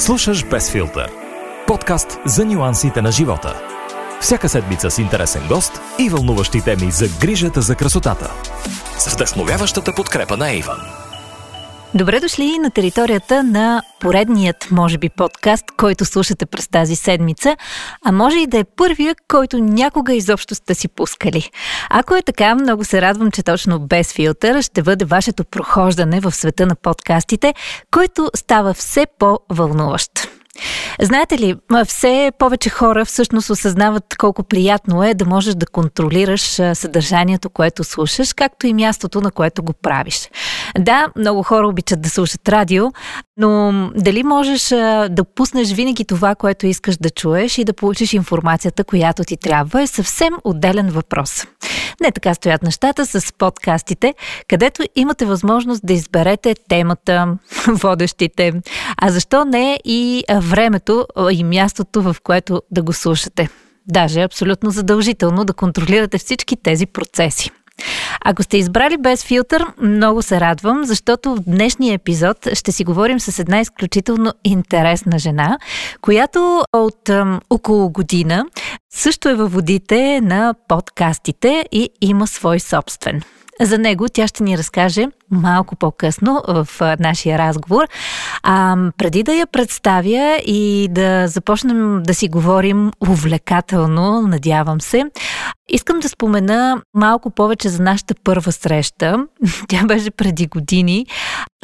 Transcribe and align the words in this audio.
Слушаш 0.00 0.44
Без 0.44 0.70
филтър. 0.70 1.10
Подкаст 1.66 2.18
за 2.26 2.44
нюансите 2.44 3.02
на 3.02 3.12
живота. 3.12 3.60
Всяка 4.20 4.48
седмица 4.48 4.90
с 4.90 4.98
интересен 4.98 5.42
гост 5.48 5.80
и 5.98 6.08
вълнуващи 6.08 6.60
теми 6.60 6.90
за 6.90 7.08
грижата 7.20 7.60
за 7.60 7.74
красотата. 7.74 8.32
С 8.98 9.14
вдъхновяващата 9.14 9.94
подкрепа 9.94 10.36
на 10.36 10.52
Иван. 10.52 10.99
Добре 11.94 12.20
дошли 12.20 12.58
на 12.58 12.70
територията 12.70 13.42
на 13.42 13.82
поредният, 14.00 14.68
може 14.70 14.98
би, 14.98 15.08
подкаст, 15.08 15.64
който 15.76 16.04
слушате 16.04 16.46
през 16.46 16.68
тази 16.68 16.96
седмица, 16.96 17.56
а 18.04 18.12
може 18.12 18.38
и 18.38 18.46
да 18.46 18.58
е 18.58 18.64
първия, 18.64 19.14
който 19.28 19.58
някога 19.58 20.14
изобщо 20.14 20.54
сте 20.54 20.74
си 20.74 20.88
пускали. 20.88 21.50
Ако 21.90 22.14
е 22.14 22.22
така, 22.22 22.54
много 22.54 22.84
се 22.84 23.02
радвам, 23.02 23.30
че 23.30 23.42
точно 23.42 23.80
без 23.80 24.12
филтър 24.12 24.62
ще 24.62 24.82
бъде 24.82 25.04
вашето 25.04 25.44
прохождане 25.44 26.20
в 26.20 26.32
света 26.32 26.66
на 26.66 26.74
подкастите, 26.74 27.54
който 27.90 28.30
става 28.36 28.74
все 28.74 29.06
по-вълнуващ. 29.18 30.29
Знаете 31.00 31.38
ли, 31.38 31.56
все 31.86 32.32
повече 32.38 32.70
хора 32.70 33.04
всъщност 33.04 33.50
осъзнават 33.50 34.04
колко 34.18 34.42
приятно 34.42 35.04
е 35.04 35.14
да 35.14 35.24
можеш 35.24 35.54
да 35.54 35.66
контролираш 35.66 36.42
съдържанието, 36.74 37.50
което 37.50 37.84
слушаш, 37.84 38.32
както 38.32 38.66
и 38.66 38.74
мястото, 38.74 39.20
на 39.20 39.30
което 39.30 39.62
го 39.62 39.72
правиш. 39.72 40.28
Да, 40.78 41.08
много 41.16 41.42
хора 41.42 41.68
обичат 41.68 42.00
да 42.00 42.10
слушат 42.10 42.48
радио, 42.48 42.84
но 43.36 43.72
дали 43.96 44.22
можеш 44.22 44.68
да 45.10 45.24
пуснеш 45.34 45.72
винаги 45.72 46.04
това, 46.04 46.34
което 46.34 46.66
искаш 46.66 46.96
да 46.96 47.10
чуеш 47.10 47.58
и 47.58 47.64
да 47.64 47.72
получиш 47.72 48.12
информацията, 48.12 48.84
която 48.84 49.24
ти 49.24 49.36
трябва, 49.36 49.82
е 49.82 49.86
съвсем 49.86 50.34
отделен 50.44 50.88
въпрос. 50.88 51.46
Не 52.02 52.12
така 52.12 52.34
стоят 52.34 52.62
нещата 52.62 53.06
с 53.06 53.32
подкастите, 53.38 54.14
където 54.48 54.82
имате 54.96 55.24
възможност 55.24 55.86
да 55.86 55.92
изберете 55.92 56.54
темата, 56.68 57.38
водещите, 57.68 58.52
а 58.96 59.10
защо 59.10 59.44
не 59.44 59.80
и 59.84 60.24
времето 60.40 61.06
и 61.30 61.44
мястото, 61.44 62.02
в 62.02 62.16
което 62.22 62.62
да 62.70 62.82
го 62.82 62.92
слушате. 62.92 63.48
Даже 63.86 64.20
е 64.20 64.24
абсолютно 64.24 64.70
задължително 64.70 65.44
да 65.44 65.52
контролирате 65.52 66.18
всички 66.18 66.56
тези 66.56 66.86
процеси. 66.86 67.50
Ако 68.24 68.42
сте 68.42 68.56
избрали 68.56 68.96
без 68.96 69.24
филтър, 69.24 69.66
много 69.82 70.22
се 70.22 70.40
радвам, 70.40 70.84
защото 70.84 71.34
в 71.34 71.40
днешния 71.40 71.94
епизод 71.94 72.36
ще 72.52 72.72
си 72.72 72.84
говорим 72.84 73.20
с 73.20 73.38
една 73.38 73.60
изключително 73.60 74.32
интересна 74.44 75.18
жена, 75.18 75.58
която 76.00 76.62
от 76.72 77.08
ъм, 77.08 77.40
около 77.50 77.90
година 77.90 78.44
също 78.92 79.28
е 79.28 79.34
във 79.34 79.52
водите 79.52 80.20
на 80.20 80.54
подкастите 80.68 81.64
и 81.72 81.90
има 82.00 82.26
свой 82.26 82.60
собствен. 82.60 83.22
За 83.60 83.78
него 83.78 84.06
тя 84.12 84.26
ще 84.26 84.42
ни 84.42 84.58
разкаже 84.58 85.06
малко 85.30 85.76
по-късно 85.76 86.42
в 86.48 86.68
нашия 86.98 87.38
разговор. 87.38 87.84
А 88.42 88.76
преди 88.96 89.22
да 89.22 89.34
я 89.34 89.46
представя 89.46 90.40
и 90.46 90.88
да 90.90 91.28
започнем 91.28 92.02
да 92.02 92.14
си 92.14 92.28
говорим 92.28 92.90
увлекателно, 93.00 94.22
надявам 94.22 94.80
се, 94.80 95.04
искам 95.70 96.00
да 96.00 96.08
спомена 96.08 96.82
малко 96.94 97.30
повече 97.30 97.68
за 97.68 97.82
нашата 97.82 98.14
първа 98.24 98.52
среща. 98.52 99.26
Тя 99.68 99.84
беше 99.84 100.10
преди 100.10 100.46
години 100.46 101.06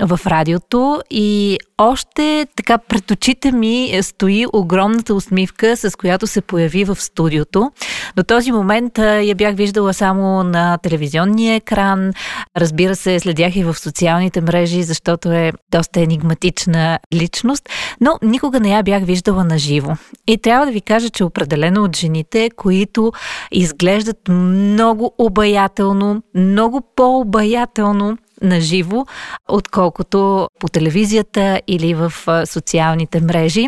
в 0.01 0.20
радиото 0.27 1.03
и 1.11 1.58
още 1.78 2.47
така 2.56 2.78
пред 2.78 3.11
очите 3.11 3.53
ми 3.53 3.98
стои 4.03 4.47
огромната 4.53 5.14
усмивка, 5.14 5.77
с 5.77 5.97
която 5.97 6.27
се 6.27 6.41
появи 6.41 6.84
в 6.84 6.97
студиото. 6.97 7.70
До 8.17 8.23
този 8.23 8.53
момент 8.53 8.98
я 8.98 9.34
бях 9.34 9.55
виждала 9.55 9.95
само 9.95 10.42
на 10.42 10.78
телевизионния 10.78 11.55
екран. 11.55 12.12
Разбира 12.56 12.97
се, 12.97 13.20
следях 13.20 13.56
и 13.57 13.65
в 13.65 13.75
социалните 13.75 14.41
мрежи, 14.41 14.83
защото 14.83 15.33
е 15.33 15.53
доста 15.71 16.01
енигматична 16.01 16.99
личност, 17.15 17.69
но 18.01 18.19
никога 18.23 18.61
не 18.61 18.71
я 18.71 18.83
бях 18.83 19.05
виждала 19.05 19.45
на 19.45 19.59
живо. 19.59 19.93
И 20.27 20.39
трябва 20.39 20.67
да 20.67 20.73
ви 20.73 20.81
кажа, 20.81 21.11
че 21.11 21.25
определено 21.25 21.85
от 21.85 21.97
жените, 21.97 22.51
които 22.57 23.13
изглеждат 23.53 24.29
много 24.29 25.15
обаятелно, 25.19 26.23
много 26.35 26.80
по-обаятелно 26.97 28.19
на 28.42 28.61
живо, 28.61 29.07
отколкото 29.48 30.48
по 30.61 30.69
телевизията 30.69 31.61
или 31.67 31.95
в 31.95 32.13
социалните 32.47 33.20
мрежи. 33.20 33.67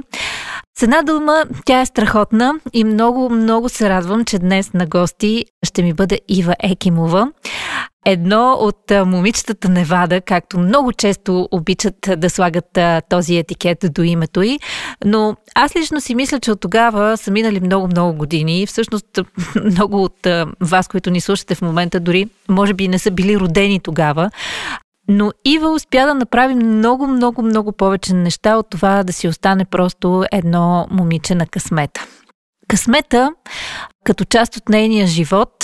С 0.79 0.83
една 0.83 1.03
дума, 1.03 1.45
тя 1.65 1.81
е 1.81 1.87
страхотна 1.87 2.55
и 2.73 2.85
много, 2.85 3.31
много 3.31 3.69
се 3.69 3.89
радвам, 3.89 4.25
че 4.25 4.39
днес 4.39 4.73
на 4.73 4.87
гости 4.87 5.45
ще 5.67 5.83
ми 5.83 5.93
бъде 5.93 6.21
Ива 6.29 6.55
Екимова. 6.63 7.33
Едно 8.07 8.53
от 8.53 8.91
момичетата 9.07 9.69
Невада, 9.69 10.21
както 10.21 10.59
много 10.59 10.93
често 10.93 11.49
обичат 11.51 11.95
да 12.17 12.31
слагат 12.31 12.79
този 13.09 13.37
етикет 13.37 13.85
до 13.91 14.03
името 14.03 14.43
й, 14.43 14.59
но 15.05 15.37
аз 15.55 15.77
лично 15.77 16.01
си 16.01 16.15
мисля, 16.15 16.41
че 16.41 16.53
от 16.53 16.61
тогава 16.61 17.17
са 17.17 17.31
минали 17.31 17.61
много-много 17.61 18.19
години. 18.19 18.67
Всъщност 18.67 19.07
много 19.65 20.05
от 20.05 20.27
вас, 20.61 20.89
които 20.89 21.11
ни 21.11 21.21
слушате 21.21 21.55
в 21.55 21.63
момента, 21.63 22.01
дори 22.01 22.29
може 22.49 22.75
би 22.75 22.89
не 22.89 22.99
са 22.99 23.11
били 23.11 23.39
родени 23.39 23.81
тогава. 23.81 24.31
Но 25.09 25.33
Ива 25.45 25.71
успя 25.71 26.07
да 26.07 26.15
направи 26.15 26.55
много, 26.55 27.07
много, 27.07 27.43
много 27.43 27.73
повече 27.73 28.15
неща 28.15 28.57
от 28.57 28.71
това 28.71 29.05
да 29.05 29.13
си 29.13 29.29
остане 29.29 29.65
просто 29.65 30.25
едно 30.33 30.87
момиче 30.91 31.35
на 31.35 31.47
късмета. 31.47 32.07
Късмета, 32.69 33.33
като 34.05 34.25
част 34.25 34.57
от 34.57 34.69
нейния 34.69 35.07
живот, 35.07 35.58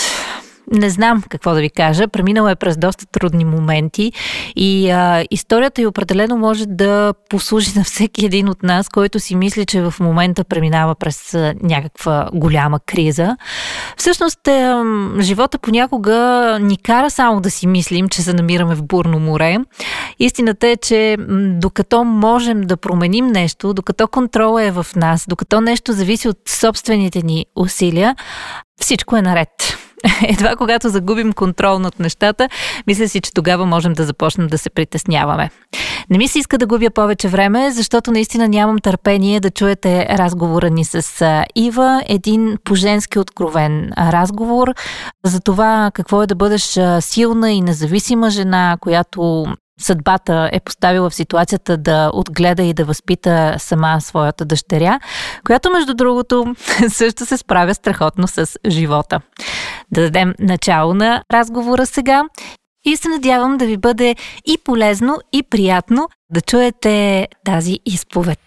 не 0.72 0.90
знам 0.90 1.22
какво 1.28 1.54
да 1.54 1.60
ви 1.60 1.70
кажа. 1.70 2.08
Преминала 2.08 2.50
е 2.50 2.56
през 2.56 2.76
доста 2.76 3.06
трудни 3.06 3.44
моменти 3.44 4.12
и 4.56 4.90
а, 4.90 5.24
историята 5.30 5.82
й 5.82 5.86
определено 5.86 6.36
може 6.36 6.66
да 6.66 7.14
послужи 7.30 7.70
на 7.76 7.84
всеки 7.84 8.26
един 8.26 8.48
от 8.48 8.62
нас, 8.62 8.88
който 8.88 9.20
си 9.20 9.36
мисли, 9.36 9.66
че 9.66 9.82
в 9.82 9.94
момента 10.00 10.44
преминава 10.44 10.94
през 10.94 11.34
а, 11.34 11.54
някаква 11.62 12.28
голяма 12.34 12.80
криза. 12.86 13.36
Всъщност, 13.96 14.48
е, 14.48 14.74
живота 15.20 15.58
понякога 15.58 16.14
ни 16.60 16.76
кара 16.76 17.10
само 17.10 17.40
да 17.40 17.50
си 17.50 17.66
мислим, 17.66 18.08
че 18.08 18.22
се 18.22 18.32
намираме 18.32 18.74
в 18.74 18.82
бурно 18.82 19.18
море. 19.18 19.58
Истината 20.18 20.68
е, 20.68 20.76
че 20.76 21.16
докато 21.60 22.04
можем 22.04 22.60
да 22.60 22.76
променим 22.76 23.26
нещо, 23.26 23.74
докато 23.74 24.08
контрола 24.08 24.64
е 24.64 24.70
в 24.70 24.86
нас, 24.96 25.24
докато 25.28 25.60
нещо 25.60 25.92
зависи 25.92 26.28
от 26.28 26.38
собствените 26.48 27.22
ни 27.22 27.46
усилия, 27.56 28.16
всичко 28.80 29.16
е 29.16 29.22
наред. 29.22 29.73
Едва 30.28 30.56
когато 30.56 30.88
загубим 30.88 31.32
контрол 31.32 31.78
над 31.78 32.00
нещата, 32.00 32.48
мисля 32.86 33.08
си, 33.08 33.20
че 33.20 33.34
тогава 33.34 33.66
можем 33.66 33.92
да 33.92 34.04
започнем 34.04 34.46
да 34.46 34.58
се 34.58 34.70
притесняваме. 34.70 35.50
Не 36.10 36.18
ми 36.18 36.28
се 36.28 36.38
иска 36.38 36.58
да 36.58 36.66
губя 36.66 36.90
повече 36.90 37.28
време, 37.28 37.70
защото 37.70 38.10
наистина 38.10 38.48
нямам 38.48 38.78
търпение 38.78 39.40
да 39.40 39.50
чуете 39.50 40.06
разговора 40.10 40.70
ни 40.70 40.84
с 40.84 41.44
Ива. 41.54 42.02
Един 42.08 42.58
по-женски 42.64 43.18
откровен 43.18 43.92
разговор 43.98 44.68
за 45.24 45.40
това 45.40 45.90
какво 45.94 46.22
е 46.22 46.26
да 46.26 46.34
бъдеш 46.34 46.78
силна 47.00 47.52
и 47.52 47.60
независима 47.60 48.30
жена, 48.30 48.76
която 48.80 49.46
съдбата 49.80 50.50
е 50.52 50.60
поставила 50.60 51.10
в 51.10 51.14
ситуацията 51.14 51.76
да 51.76 52.10
отгледа 52.14 52.62
и 52.62 52.74
да 52.74 52.84
възпита 52.84 53.54
сама 53.58 54.00
своята 54.00 54.44
дъщеря, 54.44 55.00
която 55.46 55.70
между 55.70 55.94
другото 55.94 56.54
също 56.88 57.26
се 57.26 57.36
справя 57.36 57.74
страхотно 57.74 58.28
с 58.28 58.46
живота. 58.68 59.20
Да 59.94 60.00
дадем 60.00 60.34
начало 60.38 60.94
на 60.94 61.24
разговора 61.32 61.86
сега 61.86 62.22
и 62.84 62.96
се 62.96 63.08
надявам 63.08 63.56
да 63.56 63.66
ви 63.66 63.76
бъде 63.76 64.16
и 64.46 64.58
полезно, 64.64 65.18
и 65.32 65.42
приятно 65.42 66.08
да 66.30 66.40
чуете 66.40 67.28
тази 67.44 67.78
изповед. 67.86 68.38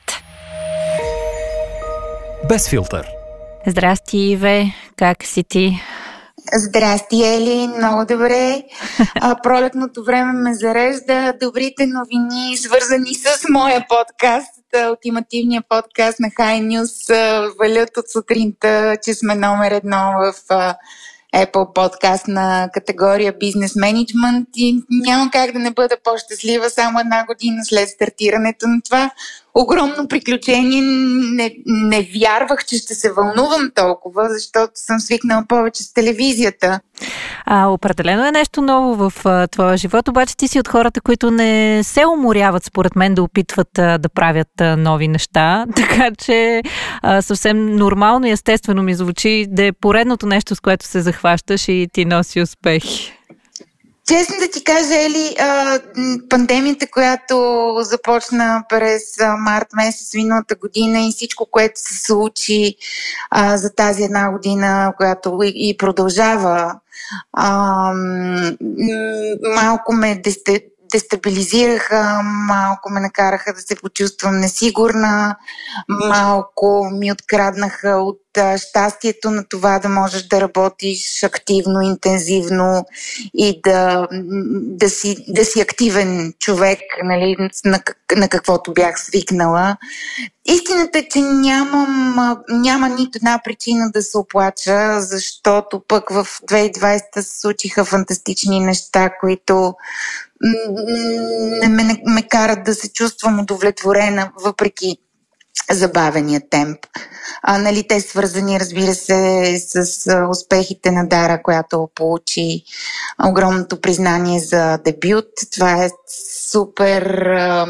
Без 2.50 2.69
филтър. 2.69 3.07
Здрасти, 3.68 4.18
Иве, 4.18 4.66
как 4.96 5.24
си 5.24 5.44
ти? 5.44 5.81
Здрасти, 6.53 7.24
Ели, 7.24 7.68
много 7.78 8.06
добре. 8.06 8.63
А, 9.22 9.41
пролетното 9.41 10.03
време 10.03 10.34
ме 10.34 10.53
зарежда. 10.53 11.34
Добрите 11.41 11.86
новини, 11.88 12.57
свързани 12.57 13.16
с 13.16 13.50
моя 13.50 13.86
подкаст, 13.90 14.53
ултимативния 14.91 15.63
подкаст 15.69 16.19
на 16.19 16.27
High 16.27 16.68
News, 16.68 17.12
валят 17.60 17.98
от 17.98 18.10
сутринта, 18.10 18.98
че 19.04 19.13
сме 19.13 19.36
номер 19.36 19.71
едно 19.71 20.12
в 20.19 20.33
Apple 21.35 21.74
подкаст 21.74 22.27
на 22.27 22.69
категория 22.74 23.33
бизнес 23.39 23.75
менеджмент 23.75 24.47
и 24.56 24.83
няма 24.89 25.31
как 25.31 25.51
да 25.51 25.59
не 25.59 25.71
бъда 25.71 25.97
по-щастлива 26.03 26.69
само 26.69 27.00
една 27.00 27.25
година 27.25 27.65
след 27.65 27.89
стартирането 27.89 28.68
на 28.68 28.81
това 28.81 29.12
огромно 29.57 30.07
приключение. 30.07 30.81
Не, 30.81 31.56
не 31.65 32.09
вярвах, 32.19 32.65
че 32.65 32.77
ще 32.77 32.95
се 32.95 33.13
вълнувам 33.13 33.71
толкова, 33.75 34.30
защото 34.30 34.71
съм 34.75 35.00
свикнала 35.00 35.44
повече 35.48 35.83
с 35.83 35.94
телевизията. 35.94 36.80
А, 37.45 37.68
определено 37.68 38.25
е 38.25 38.31
нещо 38.31 38.62
ново 38.62 39.09
в 39.09 39.25
а, 39.25 39.48
твоя 39.48 39.77
живот, 39.77 40.07
обаче 40.07 40.38
ти 40.38 40.48
си 40.48 40.59
от 40.59 40.68
хората, 40.68 41.01
които 41.01 41.31
не 41.31 41.81
се 41.83 42.06
уморяват, 42.06 42.63
според 42.63 42.95
мен, 42.95 43.15
да 43.15 43.24
опитват 43.24 43.80
а, 43.80 43.98
да 43.98 44.09
правят 44.09 44.62
а, 44.62 44.77
нови 44.77 45.07
неща. 45.07 45.65
Така 45.75 46.12
че 46.18 46.63
а, 47.01 47.21
съвсем 47.21 47.75
нормално 47.75 48.27
и 48.27 48.31
естествено 48.31 48.83
ми 48.83 48.95
звучи 48.95 49.45
да 49.50 49.65
е 49.65 49.71
поредното 49.71 50.25
нещо, 50.25 50.56
с 50.56 50.59
което 50.59 50.86
се 50.86 51.01
захващаш 51.01 51.68
и 51.68 51.88
ти 51.94 52.06
носи 52.06 52.42
успехи. 52.42 53.17
Честно 54.07 54.36
да 54.39 54.48
ти 54.48 54.63
кажа, 54.63 54.95
Ели, 54.95 55.36
пандемията, 56.30 56.88
която 56.92 57.36
започна 57.81 58.63
през 58.69 59.01
март 59.39 59.68
месец 59.74 60.13
миналата 60.13 60.56
година 60.56 61.07
и 61.07 61.12
всичко, 61.12 61.48
което 61.51 61.80
се 61.80 62.04
случи 62.04 62.75
за 63.56 63.74
тази 63.75 64.04
една 64.04 64.31
година, 64.31 64.94
която 64.98 65.39
и, 65.44 65.77
продължава, 65.77 66.75
малко 69.56 69.94
ме 69.94 70.21
дестабилизираха, 70.92 72.22
малко 72.24 72.89
ме 72.89 73.00
накараха 73.00 73.54
да 73.54 73.62
се 73.62 73.75
почувствам 73.75 74.39
несигурна, 74.39 75.36
малко 75.89 76.89
ми 76.94 77.12
откраднаха 77.12 77.89
от 77.89 78.19
щастието 78.57 79.31
на 79.31 79.44
това 79.50 79.80
да 79.80 79.89
можеш 79.89 80.24
да 80.24 80.42
работиш 80.42 81.24
активно, 81.24 81.81
интензивно 81.81 82.86
и 83.34 83.62
да, 83.63 84.07
да, 84.51 84.89
си, 84.89 85.25
да 85.28 85.45
си 85.45 85.62
активен 85.62 86.34
човек, 86.39 86.80
нали, 87.04 87.36
на, 87.66 87.80
на 88.16 88.30
каквото 88.30 88.74
бях 88.74 89.00
свикнала. 89.00 89.78
Истината 90.45 91.00
е, 91.00 91.07
че 91.12 91.22
нямам, 91.22 92.16
няма 92.50 92.90
нито 92.90 93.12
една 93.16 93.42
причина 93.44 93.92
да 93.92 94.01
се 94.01 94.18
оплача, 94.18 95.01
защото 95.01 95.81
пък 95.88 96.10
в 96.10 96.28
2020 96.50 97.19
се 97.19 97.40
случиха 97.40 97.86
фантастични 97.86 98.60
неща, 98.60 99.10
които 99.19 99.74
ме, 101.69 102.01
ме 102.06 102.28
карат 102.28 102.63
да 102.63 102.74
се 102.75 102.94
чувствам 102.94 103.39
удовлетворена, 103.39 104.31
въпреки 104.44 104.98
забавения 105.72 106.42
темп. 106.50 106.78
А, 107.44 107.57
нали, 107.57 107.88
те 107.88 108.01
свързани, 108.01 108.60
разбира 108.60 108.94
се, 108.94 109.56
с 109.60 110.07
а, 110.07 110.28
успехите 110.30 110.92
на 110.92 111.07
Дара, 111.07 111.42
която 111.44 111.89
получи 111.95 112.63
огромното 113.30 113.81
признание 113.81 114.39
за 114.39 114.78
дебют. 114.78 115.25
Това 115.54 115.84
е 115.86 115.89
супер 116.50 117.01
а, 117.01 117.68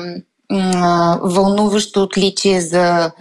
вълнуващо 1.22 2.04
отличие 2.04 2.62
за, 2.62 3.12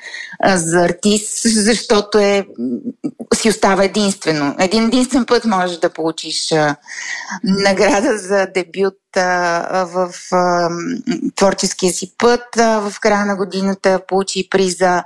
за 0.55 0.85
артист, 0.85 1.43
защото 1.45 2.19
е, 2.19 2.47
си 3.35 3.49
остава 3.49 3.85
единствено. 3.85 4.57
Един 4.59 4.85
единствен 4.85 5.27
път 5.27 5.45
можеш 5.45 5.79
да 5.79 5.91
получиш 5.91 6.55
награда 7.45 8.19
за 8.19 8.47
дебют 8.55 8.95
в 9.73 10.11
творческия 11.37 11.93
си 11.93 12.15
път. 12.19 12.45
В 12.57 12.95
края 13.01 13.27
на 13.27 13.37
годината 13.37 14.01
получи 14.09 14.49
приза 14.51 15.03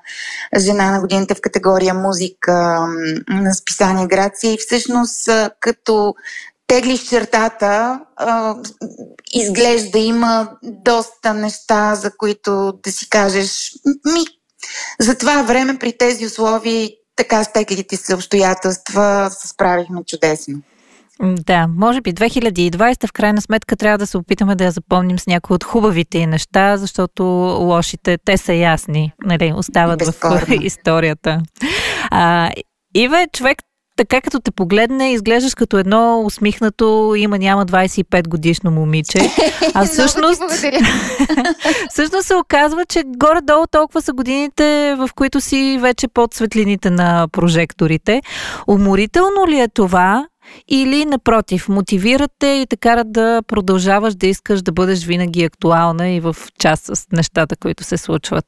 Жена 0.59 0.91
на 0.91 1.01
годината 1.01 1.35
в 1.35 1.41
категория 1.41 1.95
музика 1.95 2.53
на 3.29 3.55
списание 3.55 4.07
Грация 4.07 4.53
и 4.53 4.59
всъщност 4.59 5.29
като 5.61 6.15
теглиш 6.71 7.09
чертата, 7.09 8.01
а, 8.17 8.55
изглежда 9.35 9.99
има 9.99 10.49
доста 10.63 11.35
неща, 11.35 11.95
за 11.95 12.11
които 12.17 12.73
да 12.85 12.93
си 12.93 13.09
кажеш 13.09 13.73
ми, 13.87 14.25
за 15.01 15.19
това 15.19 15.43
време 15.43 15.79
при 15.79 15.99
тези 15.99 16.27
условия 16.27 16.91
така 17.17 17.45
стеглите 17.45 17.97
се 17.97 18.15
обстоятелства 18.15 19.31
се 19.31 19.49
справихме 19.49 20.01
чудесно. 20.07 20.63
Да, 21.23 21.67
може 21.77 22.01
би 22.01 22.15
2020 22.15 23.07
в 23.07 23.13
крайна 23.13 23.41
сметка 23.41 23.77
трябва 23.77 23.99
да 23.99 24.07
се 24.07 24.19
опитаме 24.19 24.55
да 24.55 24.65
я 24.65 24.71
запомним 24.71 25.19
с 25.19 25.27
някои 25.27 25.55
от 25.55 25.65
хубавите 25.65 26.27
неща, 26.27 26.77
защото 26.77 27.25
лошите, 27.61 28.19
те 28.25 28.37
са 28.37 28.53
ясни, 28.53 29.13
нали, 29.25 29.53
остават 29.57 29.99
Безспорно. 29.99 30.47
в 30.47 30.49
историята. 30.65 31.43
А, 32.11 32.51
Ива 32.95 33.21
е 33.21 33.29
човек, 33.33 33.59
така 34.01 34.21
като 34.21 34.41
те 34.41 34.51
погледне, 34.51 35.13
изглеждаш 35.13 35.55
като 35.55 35.79
едно 35.79 36.23
усмихнато, 36.25 37.15
има 37.17 37.39
няма 37.39 37.67
25 37.67 38.29
годишно 38.29 38.71
момиче. 38.71 39.19
А 39.75 39.85
всъщност, 39.85 40.43
всъщност 41.91 42.27
се 42.27 42.35
оказва, 42.35 42.85
че 42.87 43.03
горе-долу 43.07 43.65
толкова 43.71 44.03
са 44.03 44.13
годините, 44.13 44.95
в 44.99 45.11
които 45.15 45.41
си 45.41 45.79
вече 45.81 46.09
под 46.09 46.35
светлините 46.35 46.91
на 46.91 47.29
прожекторите. 47.33 48.23
Уморително 48.67 49.47
ли 49.49 49.61
е 49.61 49.69
това? 49.69 50.27
Или 50.69 51.05
напротив, 51.05 51.69
мотивирате 51.69 52.47
и 52.47 52.67
те 52.67 52.77
карат 52.77 53.13
да 53.13 53.43
продължаваш 53.47 54.15
да 54.15 54.27
искаш 54.27 54.63
да 54.63 54.73
бъдеш 54.73 55.05
винаги 55.05 55.45
актуална 55.45 56.09
и 56.09 56.21
в 56.21 56.37
част 56.59 56.85
с 56.85 57.07
нещата, 57.13 57.57
които 57.57 57.85
се 57.85 57.97
случват? 57.97 58.47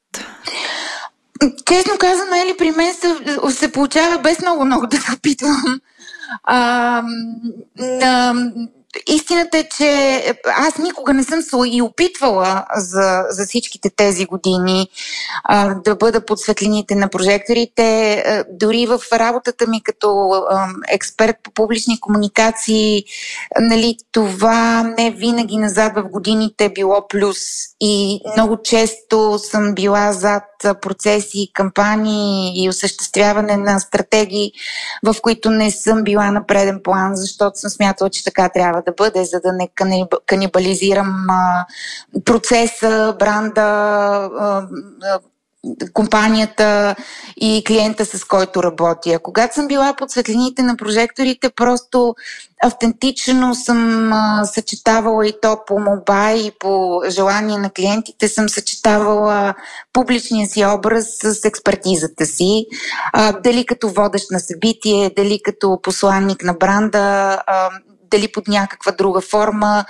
Честно 1.65 1.93
казано, 1.99 2.35
Ели, 2.35 2.57
при 2.57 2.71
мен 2.71 2.93
се, 2.93 3.15
се 3.51 3.71
получава 3.71 4.19
без 4.19 4.41
много-много 4.41 4.87
да 4.87 4.97
се 4.97 5.13
опитвам. 5.13 5.79
А, 6.43 7.03
а, 8.01 8.33
истината 9.07 9.57
е, 9.57 9.69
че 9.77 10.23
аз 10.45 10.77
никога 10.77 11.13
не 11.13 11.23
съм 11.23 11.41
се 11.41 11.57
и 11.65 11.81
опитвала 11.81 12.65
за, 12.75 13.23
за 13.29 13.45
всичките 13.45 13.89
тези 13.89 14.25
години 14.25 14.87
а, 15.43 15.75
да 15.75 15.95
бъда 15.95 16.25
под 16.25 16.39
светлините 16.39 16.95
на 16.95 17.09
прожекторите. 17.09 18.13
А, 18.13 18.45
дори 18.51 18.85
в 18.85 18.99
работата 19.13 19.67
ми 19.67 19.83
като 19.83 20.29
а, 20.29 20.67
експерт 20.89 21.35
по 21.43 21.51
публични 21.51 21.99
комуникации, 21.99 23.03
нали, 23.59 23.97
това 24.11 24.83
не 24.97 25.11
винаги 25.11 25.57
назад 25.57 25.93
в 25.95 26.03
годините 26.03 26.65
е 26.65 26.69
било 26.69 27.07
плюс. 27.07 27.37
И 27.81 28.21
много 28.35 28.57
често 28.63 29.39
съм 29.39 29.73
била 29.75 30.13
зад 30.13 30.43
процеси, 30.81 31.51
кампании 31.53 32.63
и 32.63 32.69
осъществяване 32.69 33.57
на 33.57 33.79
стратегии, 33.79 34.51
в 35.03 35.15
които 35.21 35.49
не 35.49 35.71
съм 35.71 36.03
била 36.03 36.31
на 36.31 36.45
преден 36.45 36.79
план, 36.83 37.15
защото 37.15 37.59
съм 37.59 37.69
смятала, 37.69 38.09
че 38.09 38.23
така 38.23 38.49
трябва 38.49 38.82
да 38.85 38.93
бъде, 38.97 39.25
за 39.25 39.39
да 39.39 39.53
не 39.53 39.69
канибализирам 40.25 41.27
процеса, 42.25 43.15
бранда, 43.19 44.29
компанията 45.93 46.95
и 47.37 47.63
клиента, 47.67 48.05
с 48.05 48.25
който 48.25 48.63
работя. 48.63 49.19
Когато 49.19 49.55
съм 49.55 49.67
била 49.67 49.93
под 49.93 50.11
светлините 50.11 50.63
на 50.63 50.77
прожекторите, 50.77 51.49
просто 51.49 52.15
автентично 52.63 53.55
съм 53.55 54.13
а, 54.13 54.45
съчетавала 54.45 55.27
и 55.27 55.33
то 55.41 55.57
по 55.67 55.79
моба 55.79 56.31
и 56.31 56.51
по 56.59 57.01
желание 57.09 57.57
на 57.57 57.69
клиентите 57.69 58.27
съм 58.27 58.49
съчетавала 58.49 59.53
публичния 59.93 60.47
си 60.47 60.65
образ 60.65 61.05
с 61.23 61.45
експертизата 61.45 62.25
си. 62.25 62.65
А, 63.13 63.31
дали 63.31 63.65
като 63.65 63.89
водещ 63.89 64.31
на 64.31 64.39
събитие, 64.39 65.11
дали 65.15 65.39
като 65.43 65.79
посланник 65.83 66.43
на 66.43 66.53
бранда, 66.53 67.41
а, 67.47 67.69
дали 68.13 68.31
под 68.31 68.47
някаква 68.47 68.91
друга 68.91 69.21
форма. 69.21 69.85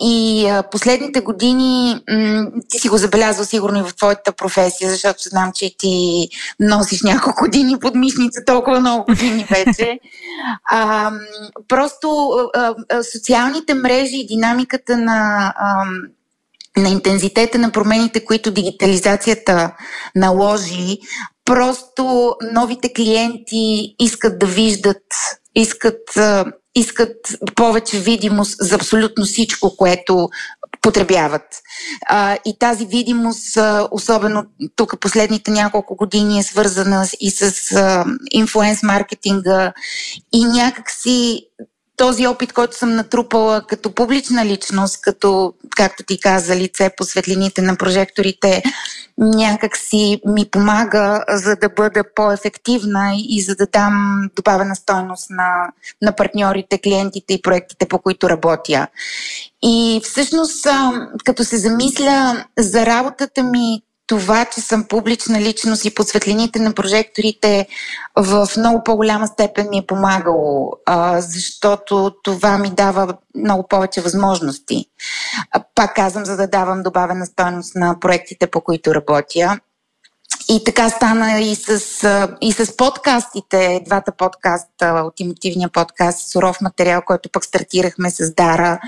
И 0.00 0.46
а, 0.48 0.62
последните 0.62 1.20
години, 1.20 2.00
м- 2.10 2.46
ти 2.68 2.78
си 2.78 2.88
го 2.88 2.96
забелязал 2.96 3.44
сигурно 3.44 3.78
и 3.80 3.90
в 3.90 3.96
твоята 3.96 4.32
професия, 4.32 4.90
защото 4.90 5.22
знам, 5.22 5.52
че 5.54 5.76
ти 5.78 6.28
носиш 6.60 7.02
няколко 7.02 7.44
години 7.44 7.78
под 7.78 7.94
мишница, 7.94 8.40
толкова 8.46 8.80
много 8.80 9.04
години 9.04 9.46
вече. 9.50 9.98
А, 10.70 11.12
просто 11.68 12.30
а, 12.54 12.74
а, 12.88 13.02
социалните 13.02 13.74
мрежи 13.74 14.16
и 14.16 14.26
динамиката 14.26 14.96
на. 14.96 15.52
А, 15.56 15.84
на 16.76 16.88
интензитета 16.88 17.58
на 17.58 17.70
промените, 17.70 18.24
които 18.24 18.50
дигитализацията 18.50 19.72
наложи, 20.14 20.98
просто 21.44 22.34
новите 22.52 22.92
клиенти 22.92 23.94
искат 24.00 24.38
да 24.38 24.46
виждат, 24.46 25.02
искат 25.54 26.18
искат 26.74 27.16
повече 27.56 27.98
видимост 27.98 28.56
за 28.60 28.74
абсолютно 28.74 29.24
всичко, 29.24 29.76
което 29.76 30.28
потребяват. 30.82 31.42
А, 32.06 32.38
и 32.44 32.58
тази 32.58 32.86
видимост, 32.86 33.58
особено 33.90 34.44
тук 34.76 35.00
последните 35.00 35.50
няколко 35.50 35.96
години, 35.96 36.38
е 36.38 36.42
свързана 36.42 37.06
и 37.20 37.30
с 37.30 37.72
а, 37.72 38.04
инфлуенс 38.30 38.82
маркетинга 38.82 39.72
и 40.32 40.44
някакси 40.44 41.46
този 42.00 42.26
опит, 42.26 42.52
който 42.52 42.76
съм 42.76 42.94
натрупала 42.94 43.62
като 43.66 43.94
публична 43.94 44.46
личност, 44.46 45.00
като, 45.00 45.54
както 45.76 46.02
ти 46.02 46.20
каза, 46.20 46.56
лице 46.56 46.90
по 46.96 47.04
светлините 47.04 47.62
на 47.62 47.76
прожекторите, 47.76 48.62
някак 49.18 49.76
си 49.76 50.20
ми 50.26 50.50
помага, 50.50 51.24
за 51.28 51.56
да 51.56 51.68
бъда 51.68 52.04
по-ефективна 52.14 53.12
и 53.16 53.42
за 53.42 53.54
да 53.54 53.66
дам 53.66 54.22
добавена 54.36 54.76
стойност 54.76 55.30
на, 55.30 55.72
на 56.02 56.16
партньорите, 56.16 56.78
клиентите 56.78 57.34
и 57.34 57.42
проектите, 57.42 57.88
по 57.88 57.98
които 57.98 58.30
работя. 58.30 58.86
И 59.62 60.00
всъщност, 60.04 60.66
като 61.24 61.44
се 61.44 61.56
замисля 61.56 62.44
за 62.58 62.86
работата 62.86 63.42
ми 63.42 63.82
това, 64.10 64.44
че 64.44 64.60
съм 64.60 64.84
публична 64.88 65.40
личност 65.40 65.84
и 65.84 65.94
под 65.94 66.08
светлините 66.08 66.58
на 66.58 66.72
прожекторите 66.74 67.66
в 68.16 68.48
много 68.56 68.84
по-голяма 68.84 69.26
степен 69.26 69.68
ми 69.70 69.78
е 69.78 69.86
помагало, 69.86 70.72
а, 70.86 71.20
защото 71.20 72.14
това 72.22 72.58
ми 72.58 72.70
дава 72.70 73.14
много 73.34 73.68
повече 73.68 74.00
възможности. 74.00 74.86
А, 75.50 75.62
пак 75.74 75.94
казвам, 75.94 76.24
за 76.24 76.36
да 76.36 76.46
давам 76.46 76.82
добавена 76.82 77.26
стойност 77.26 77.74
на 77.74 78.00
проектите, 78.00 78.46
по 78.46 78.60
които 78.60 78.94
работя. 78.94 79.58
и 80.48 80.64
така 80.64 80.90
стана 80.90 81.40
и 81.40 81.54
с, 81.54 81.80
и 82.40 82.52
с 82.52 82.76
подкастите, 82.76 83.82
двата 83.86 84.12
подкаста, 84.12 85.02
ултимативния 85.04 85.68
подкаст, 85.68 86.30
суров 86.30 86.60
материал, 86.60 87.02
който 87.06 87.28
пък 87.32 87.44
стартирахме 87.44 88.10
с 88.10 88.34
Дара. 88.34 88.80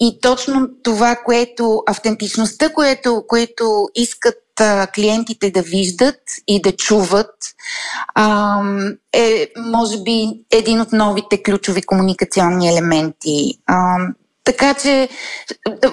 И 0.00 0.18
точно 0.22 0.68
това, 0.82 1.16
което, 1.16 1.82
автентичността, 1.86 2.68
което, 2.68 3.24
което 3.28 3.88
искат 3.94 4.34
клиентите 4.94 5.50
да 5.50 5.62
виждат 5.62 6.20
и 6.46 6.62
да 6.62 6.76
чуват, 6.76 7.34
е, 9.12 9.48
може 9.56 10.02
би, 10.02 10.28
един 10.50 10.80
от 10.80 10.92
новите 10.92 11.42
ключови 11.42 11.82
комуникационни 11.82 12.68
елементи. 12.68 13.58
Така 14.44 14.74
че, 14.74 15.08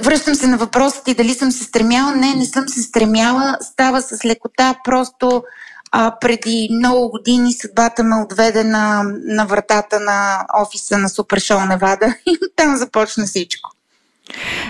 връщам 0.02 0.36
се 0.36 0.48
на 0.48 0.58
въпросът 0.58 1.06
ти 1.06 1.14
дали 1.14 1.34
съм 1.34 1.52
се 1.52 1.64
стремяла. 1.64 2.16
Не, 2.16 2.36
не 2.36 2.46
съм 2.46 2.68
се 2.68 2.82
стремяла. 2.82 3.58
Става 3.62 4.02
с 4.02 4.26
лекота. 4.26 4.76
Просто 4.84 5.44
а, 5.92 6.16
преди 6.22 6.70
много 6.72 7.10
години 7.10 7.54
съдбата 7.54 8.04
ме 8.04 8.16
отведе 8.16 8.64
на, 8.64 9.04
на 9.26 9.46
вратата 9.46 10.00
на 10.00 10.46
офиса 10.62 10.98
на 10.98 11.10
Супер 11.10 11.40
Шоу 11.40 11.60
Невада 11.60 12.16
и 12.28 12.38
там 12.56 12.78
започна 12.78 13.26
всичко. 13.26 13.70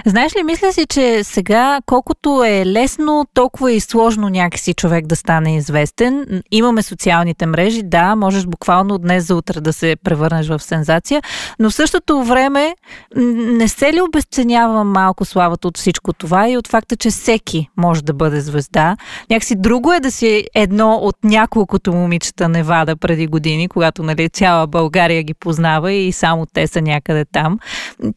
Знаеш 0.06 0.36
ли, 0.36 0.44
мисля 0.44 0.74
си, 0.74 0.86
че 0.86 1.24
сега 1.24 1.80
колкото 1.86 2.44
е 2.44 2.66
лесно, 2.66 3.26
толкова 3.34 3.72
и 3.72 3.80
сложно 3.80 4.30
някакси 4.30 4.74
човек 4.74 5.06
да 5.06 5.16
стане 5.16 5.56
известен. 5.56 6.42
Имаме 6.52 6.82
социалните 6.82 7.46
мрежи, 7.46 7.84
да, 7.84 8.16
можеш 8.16 8.46
буквално 8.46 8.98
днес 8.98 9.28
за 9.28 9.36
утре 9.36 9.62
да 9.62 9.74
се 9.74 9.96
превърнеш 10.04 10.48
в 10.48 10.60
сензация, 10.60 11.22
но 11.60 11.70
в 11.70 11.74
същото 11.74 12.24
време 12.24 12.76
не 13.16 13.68
се 13.68 13.94
ли 13.94 14.02
обесценява 14.02 14.84
малко 14.84 15.26
славата 15.26 15.68
от 15.68 15.78
всичко 15.78 16.14
това 16.14 16.50
и 16.50 16.58
от 16.58 16.68
факта, 16.68 16.96
че 16.96 17.10
всеки 17.10 17.70
може 17.78 18.04
да 18.04 18.14
бъде 18.14 18.42
звезда? 18.42 18.98
Някакси 19.30 19.56
друго 19.56 19.94
е 19.94 20.00
да 20.00 20.12
си 20.12 20.46
едно 20.56 20.94
от 20.94 21.16
няколкото 21.24 21.94
момичета 21.94 22.50
Невада 22.50 22.96
преди 22.96 23.28
години, 23.28 23.68
когато 23.68 24.04
нали, 24.04 24.30
цяла 24.30 24.68
България 24.68 25.24
ги 25.24 25.34
познава 25.34 25.92
и 25.92 26.12
само 26.12 26.46
те 26.54 26.68
са 26.68 26.82
някъде 26.82 27.26
там. 27.26 27.60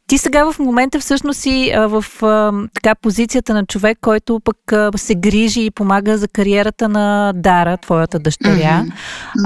Ти 0.06 0.18
сега 0.18 0.52
в 0.52 0.58
момента 0.58 1.00
всъщност 1.00 1.31
си 1.34 1.72
а, 1.74 1.86
в 1.86 2.22
а, 2.22 2.52
така 2.74 2.94
позицията 2.94 3.54
на 3.54 3.66
човек, 3.66 3.98
който 4.00 4.40
пък 4.44 4.72
а, 4.72 4.90
се 4.96 5.14
грижи 5.14 5.64
и 5.64 5.70
помага 5.70 6.18
за 6.18 6.28
кариерата 6.28 6.88
на 6.88 7.32
Дара, 7.36 7.76
твоята 7.76 8.18
дъщеря. 8.18 8.84
Mm-hmm. 8.84 8.92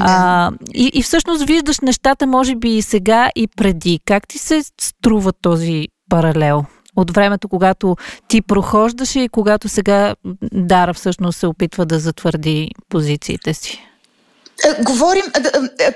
А, 0.00 0.50
и, 0.74 0.90
и 0.94 1.02
всъщност 1.02 1.44
виждаш 1.44 1.80
нещата, 1.80 2.26
може 2.26 2.56
би 2.56 2.76
и 2.76 2.82
сега, 2.82 3.30
и 3.36 3.48
преди. 3.56 4.00
Как 4.04 4.28
ти 4.28 4.38
се 4.38 4.62
струва 4.80 5.32
този 5.32 5.88
паралел? 6.10 6.64
От 6.96 7.10
времето, 7.10 7.48
когато 7.48 7.96
ти 8.28 8.42
прохождаше 8.42 9.20
и 9.20 9.28
когато 9.28 9.68
сега 9.68 10.14
Дара 10.52 10.94
всъщност 10.94 11.38
се 11.38 11.46
опитва 11.46 11.86
да 11.86 11.98
затвърди 11.98 12.70
позициите 12.88 13.54
си? 13.54 13.82
Говорим, 14.84 15.24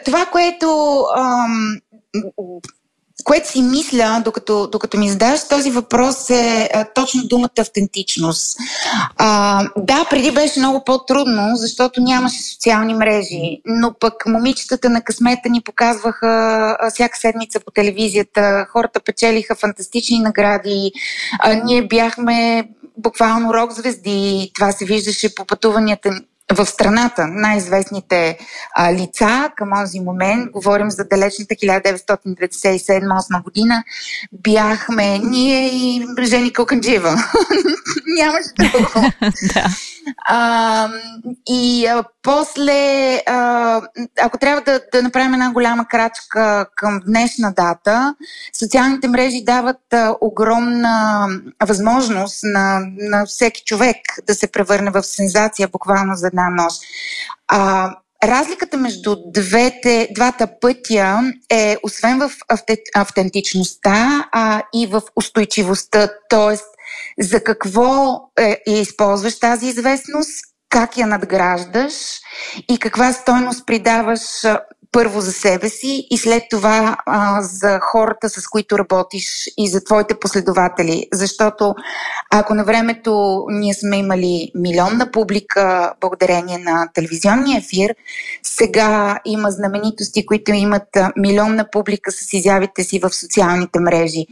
това, 0.04 0.26
което 0.26 1.00
ам, 1.16 1.76
което 3.25 3.49
си 3.49 3.62
мисля, 3.62 4.23
докато, 4.25 4.67
докато 4.67 4.99
ми 4.99 5.11
задаваш 5.11 5.49
този 5.49 5.71
въпрос 5.71 6.31
е 6.31 6.71
а, 6.75 6.85
точно 6.95 7.23
думата 7.25 7.50
автентичност. 7.61 8.57
А, 9.17 9.65
да, 9.77 10.05
преди 10.11 10.31
беше 10.31 10.59
много 10.59 10.85
по-трудно, 10.85 11.57
защото 11.57 12.00
нямаше 12.00 12.43
социални 12.43 12.95
мрежи, 12.95 13.61
но 13.67 13.95
пък 14.00 14.27
момичетата 14.27 14.91
на 14.91 15.03
късмета 15.03 15.49
ни 15.49 15.61
показваха 15.61 16.29
а, 16.81 16.91
всяка 16.91 17.19
седмица 17.19 17.61
по 17.61 17.71
телевизията, 17.71 18.67
хората 18.73 19.00
печелиха 19.00 19.55
фантастични 19.55 20.19
награди, 20.19 20.93
а, 21.41 21.55
ние 21.55 21.87
бяхме 21.87 22.69
буквално 22.97 23.55
рок 23.55 23.73
звезди, 23.73 24.50
това 24.55 24.73
се 24.73 24.85
виждаше 24.85 25.35
по 25.35 25.45
пътуванията 25.45 26.11
в 26.54 26.66
страната 26.66 27.26
най-известните 27.26 28.38
а, 28.75 28.92
лица 28.92 29.50
към 29.57 29.71
този 29.90 30.00
момент, 30.00 30.50
говорим 30.50 30.90
за 30.90 31.04
далечната 31.04 31.54
1997-8 31.54 33.42
година, 33.42 33.85
бяхме 34.33 35.19
ние 35.19 35.66
и 35.66 36.07
Жени 36.23 36.52
Коканджива. 36.52 37.11
Нямаше 38.19 38.49
друго. 38.59 38.88
да. 39.54 39.66
А, 40.26 40.88
и 41.49 41.87
а, 41.87 42.04
после, 42.23 43.15
ако 44.23 44.39
трябва 44.41 44.61
да, 44.61 44.81
да 44.93 45.03
направим 45.03 45.35
една 45.35 45.53
голяма 45.53 45.89
крачка 45.89 46.67
към 46.77 47.00
днешна 47.07 47.53
дата, 47.57 48.15
социалните 48.59 49.09
мрежи 49.09 49.45
дават 49.45 49.95
огромна 50.21 51.27
възможност 51.65 52.41
на, 52.43 52.81
на 52.97 53.27
всеки 53.27 53.62
човек 53.65 53.97
да 54.27 54.35
се 54.35 54.53
превърне 54.53 54.91
в 54.91 55.03
сензация 55.03 55.69
буквално 55.69 56.15
за 56.15 56.27
една 56.27 56.50
нощ. 56.50 56.83
А, 57.49 57.91
Разликата 58.25 58.77
между 58.77 59.17
двете, 59.27 60.09
двата 60.15 60.49
пътя 60.61 61.33
е, 61.50 61.77
освен 61.83 62.19
в 62.19 62.31
автентичността 62.95 64.29
а, 64.33 64.62
и 64.75 64.87
в 64.87 65.03
устойчивостта, 65.17 66.09
т.е. 66.31 66.59
за 67.23 67.45
какво 67.45 68.21
е, 68.39 68.62
използваш 68.67 69.39
тази 69.39 69.67
известност, 69.67 70.31
как 70.71 70.97
я 70.97 71.07
надграждаш 71.07 71.93
и 72.69 72.79
каква 72.79 73.12
стойност 73.12 73.67
придаваш 73.67 74.21
първо 74.93 75.21
за 75.21 75.33
себе 75.33 75.69
си 75.69 76.07
и 76.11 76.19
след 76.19 76.43
това 76.50 76.97
а, 77.07 77.43
за 77.43 77.79
хората, 77.83 78.29
с 78.29 78.49
които 78.49 78.79
работиш 78.79 79.49
и 79.57 79.69
за 79.69 79.85
твоите 79.85 80.19
последователи. 80.19 81.07
Защото 81.12 81.75
ако 82.31 82.55
на 82.55 82.65
времето 82.65 83.45
ние 83.49 83.75
сме 83.75 83.97
имали 83.97 84.50
милионна 84.55 85.11
публика 85.11 85.93
благодарение 86.00 86.59
на 86.59 86.89
телевизионния 86.95 87.59
ефир, 87.59 87.95
сега 88.43 89.19
има 89.25 89.50
знаменитости, 89.50 90.27
които 90.27 90.53
имат 90.53 90.89
милионна 91.17 91.71
публика 91.73 92.12
с 92.12 92.33
изявите 92.33 92.85
си 92.85 92.99
в 92.99 93.11
социалните 93.15 93.81
мрежи. 93.81 94.27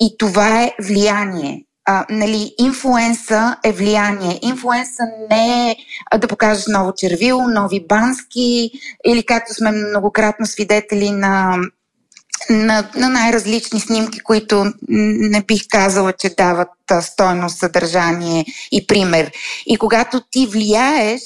И 0.00 0.16
това 0.18 0.62
е 0.62 0.74
влияние 0.82 1.64
а, 1.84 2.06
нали, 2.10 2.54
инфлуенса 2.58 3.56
е 3.64 3.72
влияние. 3.72 4.38
Инфлуенса 4.42 5.02
не 5.30 5.70
е 5.70 5.76
да 6.18 6.28
покажеш 6.28 6.64
ново 6.68 6.92
червило, 6.96 7.48
нови 7.48 7.86
бански 7.86 8.70
или 9.06 9.22
както 9.22 9.54
сме 9.54 9.70
многократно 9.70 10.46
свидетели 10.46 11.10
на 11.10 11.56
на, 12.50 12.90
на 12.94 13.08
най-различни 13.08 13.80
снимки, 13.80 14.20
които 14.20 14.72
не 14.88 15.42
бих 15.42 15.62
казала, 15.68 16.12
че 16.12 16.34
дават 16.34 16.68
стойност, 17.00 17.58
съдържание 17.58 18.44
и 18.72 18.86
пример. 18.86 19.32
И 19.66 19.76
когато 19.76 20.20
ти 20.30 20.46
влияеш, 20.46 21.22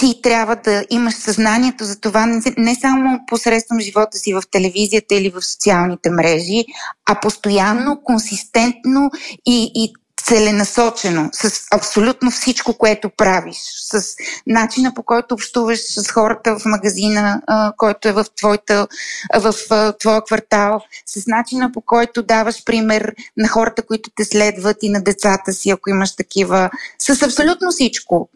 ти 0.00 0.22
трябва 0.22 0.56
да 0.56 0.84
имаш 0.90 1.14
съзнанието 1.14 1.84
за 1.84 2.00
това 2.00 2.26
не 2.58 2.74
само 2.74 3.20
посредством 3.26 3.80
живота 3.80 4.18
си 4.18 4.34
в 4.34 4.42
телевизията 4.50 5.14
или 5.14 5.30
в 5.30 5.42
социалните 5.42 6.10
мрежи, 6.10 6.64
а 7.06 7.20
постоянно, 7.20 8.00
консистентно 8.04 9.10
и, 9.46 9.72
и 9.74 9.92
целенасочено 10.24 11.30
с 11.32 11.66
абсолютно 11.72 12.30
всичко, 12.30 12.74
което 12.74 13.10
правиш, 13.10 13.56
с 13.92 14.16
начина 14.46 14.94
по 14.94 15.02
който 15.02 15.34
общуваш 15.34 15.78
с 15.78 16.10
хората 16.10 16.58
в 16.58 16.64
магазина, 16.64 17.42
а, 17.46 17.72
който 17.76 18.08
е 18.08 18.12
в, 18.12 18.26
твоята, 18.36 18.88
в 19.34 19.54
а, 19.70 19.92
твоя 19.92 20.22
квартал, 20.22 20.80
с 21.06 21.26
начина 21.26 21.72
по 21.72 21.80
който 21.80 22.22
даваш 22.22 22.64
пример 22.64 23.14
на 23.36 23.48
хората, 23.48 23.82
които 23.82 24.10
те 24.16 24.24
следват 24.24 24.76
и 24.82 24.88
на 24.88 25.02
децата 25.02 25.52
си, 25.52 25.70
ако 25.70 25.90
имаш 25.90 26.16
такива, 26.16 26.70
с 26.98 27.22
абсолютно 27.22 27.70
всичко. 27.70 28.28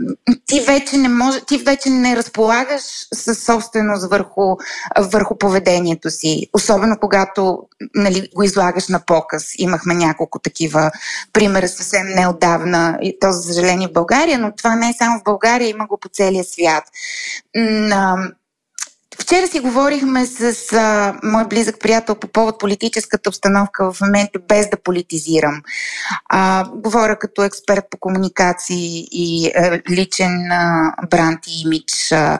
Ти 0.46 0.60
вече 0.60 0.96
не, 0.96 1.08
може, 1.08 1.40
ти 1.40 1.58
вече 1.58 1.90
не 1.90 2.16
разполагаш 2.16 2.82
със 3.14 3.44
собственост 3.44 4.10
върху, 4.10 4.56
върху 4.98 5.38
поведението 5.38 6.10
си, 6.10 6.46
особено 6.52 6.96
когато 7.00 7.58
нали, 7.94 8.28
го 8.34 8.42
излагаш 8.42 8.88
на 8.88 9.00
показ. 9.00 9.52
Имахме 9.58 9.94
няколко 9.94 10.38
такива 10.38 10.90
примера 11.32 11.68
съвсем 11.76 12.06
неодавна, 12.06 12.98
и 13.02 13.18
то 13.20 13.32
за 13.32 13.42
съжаление 13.42 13.88
в 13.88 13.92
България, 13.92 14.38
но 14.38 14.52
това 14.56 14.76
не 14.76 14.88
е 14.88 14.94
само 14.98 15.18
в 15.20 15.24
България, 15.24 15.68
има 15.68 15.86
го 15.86 15.98
по 16.00 16.08
целия 16.08 16.44
свят. 16.44 16.84
Вчера 19.18 19.48
си 19.48 19.60
говорихме 19.60 20.26
с 20.26 20.72
а, 20.72 21.14
мой 21.22 21.44
близък 21.44 21.80
приятел 21.80 22.14
по 22.14 22.28
повод 22.28 22.58
политическата 22.58 23.30
обстановка 23.30 23.92
в 23.92 24.00
момента, 24.00 24.38
без 24.48 24.70
да 24.70 24.76
политизирам. 24.76 25.62
А, 26.28 26.64
говоря 26.74 27.18
като 27.18 27.42
експерт 27.42 27.84
по 27.90 27.98
комуникации 27.98 29.08
и 29.12 29.52
а, 29.56 29.80
личен 29.90 30.52
а, 30.52 30.94
бранд 31.10 31.40
и 31.46 31.62
имидж. 31.62 32.12
А, 32.12 32.38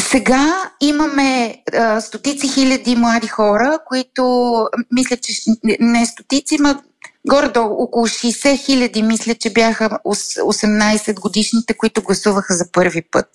сега 0.00 0.70
имаме 0.80 1.62
а, 1.72 2.00
стотици 2.00 2.48
хиляди 2.48 2.96
млади 2.96 3.28
хора, 3.28 3.78
които 3.86 4.54
мисля, 4.92 5.16
че 5.16 5.32
не 5.80 6.06
стотици, 6.06 6.58
ма 6.60 6.82
горе-долу 7.26 7.82
около 7.82 8.06
60 8.06 8.64
хиляди, 8.64 9.02
мисля, 9.02 9.34
че 9.34 9.52
бяха 9.52 9.98
18 10.04 11.20
годишните, 11.20 11.74
които 11.74 12.02
гласуваха 12.02 12.54
за 12.54 12.72
първи 12.72 13.02
път. 13.02 13.26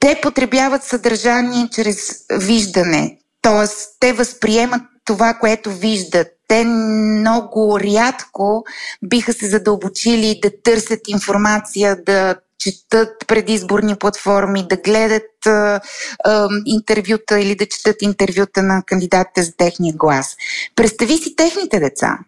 Те 0.00 0.20
потребяват 0.22 0.84
съдържание 0.84 1.68
чрез 1.72 2.24
виждане, 2.32 3.18
т.е. 3.42 3.68
те 4.00 4.12
възприемат 4.12 4.82
това, 5.04 5.34
което 5.34 5.70
виждат. 5.70 6.28
Те 6.48 6.64
много 6.64 7.80
рядко 7.80 8.64
биха 9.02 9.32
се 9.32 9.48
задълбочили 9.48 10.40
да 10.42 10.50
търсят 10.62 11.08
информация, 11.08 11.96
да 12.06 12.36
четат 12.58 13.24
предизборни 13.26 13.96
платформи, 13.96 14.66
да 14.68 14.76
гледат 14.76 15.46
а, 15.46 15.80
а, 16.24 16.48
интервюта 16.66 17.40
или 17.40 17.54
да 17.54 17.66
четат 17.66 18.02
интервюта 18.02 18.62
на 18.62 18.82
кандидатите 18.86 19.42
за 19.42 19.52
техния 19.56 19.94
глас. 19.94 20.36
Представи 20.76 21.16
си 21.18 21.36
техните 21.36 21.80
деца 21.80 22.18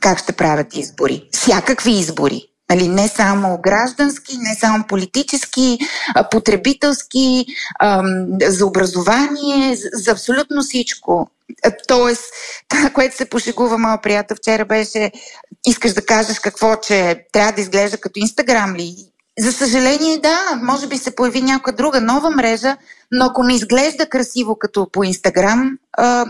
как 0.00 0.18
ще 0.18 0.32
правят 0.32 0.76
избори. 0.76 1.28
Всякакви 1.32 1.90
избори. 1.90 2.42
Нали, 2.70 2.88
не 2.88 3.08
само 3.08 3.58
граждански, 3.62 4.38
не 4.38 4.54
само 4.54 4.84
политически, 4.88 5.78
потребителски, 6.30 7.46
за 8.46 8.66
образование, 8.66 9.76
за, 9.92 10.12
абсолютно 10.12 10.62
всичко. 10.62 11.30
Тоест, 11.88 12.24
това, 12.68 12.90
което 12.90 13.16
се 13.16 13.24
пошегува 13.24 13.78
моя 13.78 14.00
приятел 14.02 14.36
вчера 14.36 14.64
беше, 14.64 15.12
искаш 15.66 15.92
да 15.92 16.06
кажеш 16.06 16.38
какво, 16.38 16.76
че 16.76 17.24
трябва 17.32 17.52
да 17.52 17.60
изглежда 17.60 17.98
като 17.98 18.18
Инстаграм 18.18 18.76
ли? 18.76 18.96
За 19.38 19.52
съжаление, 19.52 20.18
да, 20.18 20.38
може 20.62 20.86
би 20.86 20.98
се 20.98 21.14
появи 21.14 21.42
някоя 21.42 21.76
друга 21.76 22.00
нова 22.00 22.30
мрежа, 22.30 22.76
но 23.12 23.24
ако 23.24 23.42
не 23.42 23.54
изглежда 23.54 24.06
красиво 24.06 24.56
като 24.58 24.88
по 24.92 25.04
Инстаграм, 25.04 25.78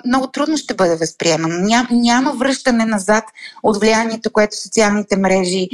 много 0.07 0.27
трудно 0.27 0.57
ще 0.57 0.75
бъде 0.75 0.97
възприемано. 0.97 1.55
Ням, 1.61 1.87
няма 1.91 2.33
връщане 2.33 2.85
назад 2.85 3.25
от 3.63 3.81
влиянието, 3.81 4.31
което 4.31 4.63
социалните 4.63 5.17
мрежи 5.17 5.69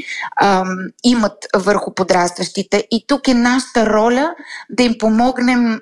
имат 1.04 1.32
върху 1.56 1.94
подрастващите. 1.94 2.86
И 2.90 3.04
тук 3.06 3.28
е 3.28 3.34
нашата 3.34 3.86
роля 3.86 4.34
да 4.70 4.82
им 4.82 4.94
помогнем 4.98 5.80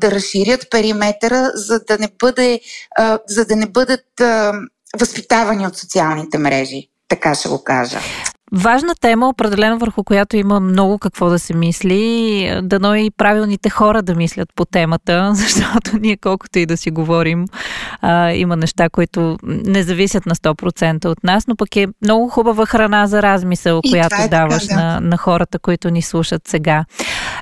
да 0.00 0.10
разширят 0.10 0.70
периметъра, 0.70 1.50
за 1.54 1.80
да 1.80 1.98
не, 1.98 2.08
бъде, 2.20 2.60
за 3.28 3.44
да 3.44 3.56
не 3.56 3.66
бъдат 3.66 4.06
възпитавани 4.98 5.66
от 5.66 5.76
социалните 5.76 6.38
мрежи. 6.38 6.88
Така 7.08 7.34
ще 7.34 7.48
го 7.48 7.64
кажа. 7.64 7.98
Важна 8.54 8.94
тема, 9.00 9.28
определено 9.28 9.78
върху 9.78 10.04
която 10.04 10.36
има 10.36 10.60
много 10.60 10.98
какво 10.98 11.30
да 11.30 11.38
се 11.38 11.54
мисли. 11.54 12.60
Дано 12.62 12.94
и 12.94 13.10
правилните 13.10 13.70
хора 13.70 14.02
да 14.02 14.14
мислят 14.14 14.48
по 14.54 14.64
темата, 14.64 15.30
защото 15.34 15.98
ние 16.00 16.16
колкото 16.16 16.58
и 16.58 16.66
да 16.66 16.76
си 16.76 16.90
говорим, 16.90 17.46
а, 18.00 18.32
има 18.32 18.56
неща, 18.56 18.88
които 18.88 19.36
не 19.42 19.82
зависят 19.82 20.26
на 20.26 20.34
100% 20.34 21.06
от 21.06 21.24
нас, 21.24 21.46
но 21.46 21.56
пък 21.56 21.76
е 21.76 21.86
много 22.02 22.28
хубава 22.28 22.66
храна 22.66 23.06
за 23.06 23.22
размисъл, 23.22 23.80
и 23.84 23.90
която 23.90 24.16
е 24.22 24.28
даваш 24.28 24.66
така, 24.66 24.80
да. 24.80 24.86
на, 24.86 25.00
на 25.00 25.16
хората, 25.16 25.58
които 25.58 25.90
ни 25.90 26.02
слушат 26.02 26.48
сега. 26.48 26.84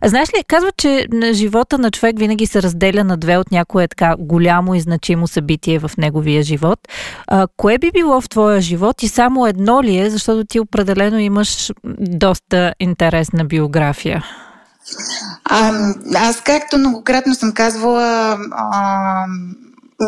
Знаеш 0.05 0.29
ли, 0.29 0.45
казва, 0.49 0.73
че 0.77 1.07
живота 1.33 1.79
на 1.79 1.91
човек 1.91 2.19
винаги 2.19 2.47
се 2.47 2.63
разделя 2.63 3.05
на 3.05 3.17
две 3.17 3.37
от 3.37 3.51
някое 3.51 3.89
така 3.89 4.17
голямо 4.19 4.75
и 4.75 4.81
значимо 4.81 5.29
събитие 5.29 5.79
в 5.79 5.91
неговия 5.99 6.43
живот. 6.43 6.79
А, 7.27 7.47
кое 7.57 7.79
би 7.79 7.91
било 7.93 8.21
в 8.21 8.29
твоя 8.29 8.61
живот 8.61 9.03
и 9.03 9.09
само 9.09 9.47
едно 9.47 9.83
ли 9.83 9.99
е, 9.99 10.11
защото 10.11 10.45
ти 10.45 10.61
определено 10.61 11.19
имаш 11.19 11.73
доста 11.99 12.75
интересна 12.81 13.45
биография? 13.45 14.25
А, 15.45 15.73
аз, 16.15 16.41
както 16.41 16.79
многократно 16.79 17.35
съм 17.35 17.53
казвала, 17.53 18.39
а, 18.53 19.27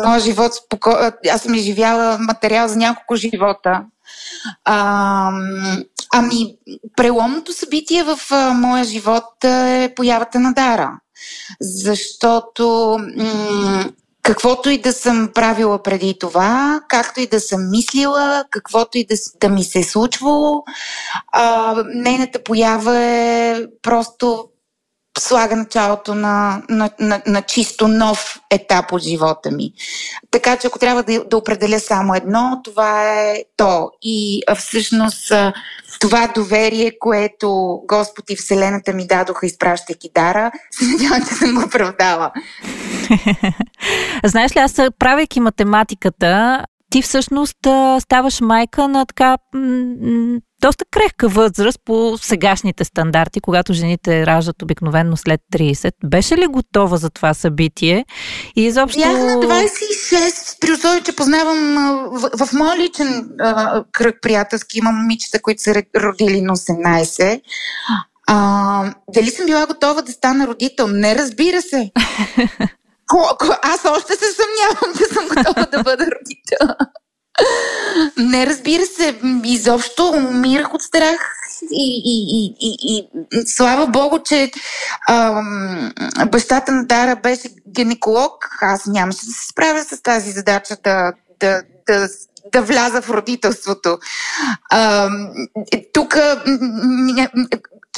моят 0.05 0.23
живот, 0.23 0.51
споко... 0.53 0.95
аз 1.31 1.41
съм 1.41 1.53
изживяла 1.53 2.17
материал 2.19 2.67
за 2.67 2.75
няколко 2.75 3.15
живота. 3.15 3.81
А, 4.65 5.31
ами, 6.13 6.55
преломното 6.97 7.53
събитие 7.53 8.03
в 8.03 8.19
а, 8.31 8.53
моя 8.53 8.83
живот 8.83 9.43
е 9.45 9.93
появата 9.95 10.39
на 10.39 10.53
Дара. 10.53 10.91
Защото 11.61 12.97
м- 13.17 13.85
каквото 14.23 14.69
и 14.69 14.77
да 14.81 14.93
съм 14.93 15.29
правила 15.35 15.83
преди 15.83 16.19
това, 16.19 16.81
както 16.89 17.21
и 17.21 17.27
да 17.27 17.39
съм 17.39 17.71
мислила, 17.71 18.45
каквото 18.51 18.97
и 18.97 19.05
да, 19.05 19.15
да 19.41 19.49
ми 19.49 19.63
се 19.63 19.79
е 19.79 19.83
случвало, 19.83 20.63
а, 21.33 21.75
нейната 21.95 22.43
поява 22.43 22.97
е 22.99 23.61
просто 23.81 24.45
слага 25.19 25.55
началото 25.55 26.15
на, 26.15 26.61
на, 26.69 26.89
на, 26.99 27.21
на 27.27 27.41
чисто 27.41 27.87
нов 27.87 28.39
етап 28.51 28.91
от 28.91 29.01
живота 29.01 29.51
ми. 29.51 29.73
Така 30.31 30.57
че 30.57 30.67
ако 30.67 30.79
трябва 30.79 31.03
да, 31.03 31.23
да 31.25 31.37
определя 31.37 31.79
само 31.79 32.15
едно, 32.15 32.61
това 32.63 33.11
е 33.11 33.43
то. 33.57 33.89
И 34.01 34.41
всъщност 34.57 35.31
това 35.99 36.27
доверие, 36.35 36.91
което 36.99 37.79
Господ 37.87 38.29
и 38.29 38.35
Вселената 38.35 38.93
ми 38.93 39.07
дадоха, 39.07 39.45
изпращайки 39.45 40.09
дара, 40.15 40.51
се 40.71 40.85
надявам, 40.85 41.27
че 41.27 41.33
съм 41.33 41.55
го 41.55 41.63
оправдала. 41.63 42.31
Знаеш 44.25 44.55
ли, 44.55 44.59
аз 44.59 44.75
правейки 44.99 45.39
математиката, 45.39 46.65
ти 46.93 47.01
всъщност 47.01 47.57
ставаш 47.99 48.41
майка 48.41 48.87
на 48.87 49.05
така 49.05 49.37
доста 50.61 50.85
крехка 50.91 51.27
възраст 51.27 51.79
по 51.85 52.17
сегашните 52.21 52.83
стандарти, 52.83 53.41
когато 53.41 53.73
жените 53.73 54.25
раждат 54.25 54.61
обикновенно 54.61 55.17
след 55.17 55.41
30. 55.53 55.93
Беше 56.05 56.37
ли 56.37 56.47
готова 56.47 56.97
за 56.97 57.09
това 57.09 57.33
събитие? 57.33 58.05
И 58.55 58.65
изобщо... 58.65 58.99
Бях 58.99 59.11
на 59.11 59.35
26, 59.35 60.59
при 60.61 60.71
условие, 60.71 61.01
че 61.01 61.15
познавам 61.15 61.75
в, 62.11 62.45
в 62.45 62.53
моя 62.53 62.77
личен 62.77 63.29
а, 63.39 63.83
кръг 63.91 64.15
приятелски 64.21 64.77
има 64.77 64.91
момичета, 64.91 65.41
които 65.41 65.61
са 65.61 65.83
родили 65.95 66.41
на 66.41 66.55
18. 66.55 67.41
А, 68.27 68.93
дали 69.13 69.29
съм 69.29 69.45
била 69.45 69.65
готова 69.65 70.01
да 70.01 70.11
стана 70.11 70.47
родител? 70.47 70.87
Не 70.87 71.15
разбира 71.15 71.61
се. 71.61 71.91
Аз 73.61 73.85
още 73.85 74.13
се 74.13 74.25
съмнявам, 74.33 74.97
че 74.97 75.13
съм 75.13 75.27
готова 75.27 75.65
да 75.65 75.83
бъда 75.83 76.05
родител. 76.05 76.75
Не, 78.17 78.47
разбира 78.47 78.85
се, 78.85 79.19
изобщо 79.43 80.09
умирах 80.09 80.73
от 80.73 80.81
страх 80.81 81.35
и, 81.71 82.01
и, 82.05 82.55
и, 82.59 82.77
и, 82.81 83.09
и 83.33 83.47
слава 83.47 83.87
Богу, 83.87 84.19
че 84.19 84.51
ам, 85.09 85.91
бащата 86.31 86.71
на 86.71 86.85
Дара 86.85 87.15
беше 87.15 87.49
гинеколог. 87.75 88.49
Аз 88.61 88.85
нямаше 88.85 89.25
да 89.25 89.31
се 89.31 89.47
справя 89.47 89.83
с 89.83 90.01
тази 90.01 90.31
задача 90.31 90.77
да, 90.83 91.13
да, 91.39 91.61
да, 91.87 92.07
да 92.53 92.61
вляза 92.61 93.01
в 93.01 93.09
родителството. 93.09 93.97
тук 95.93 96.17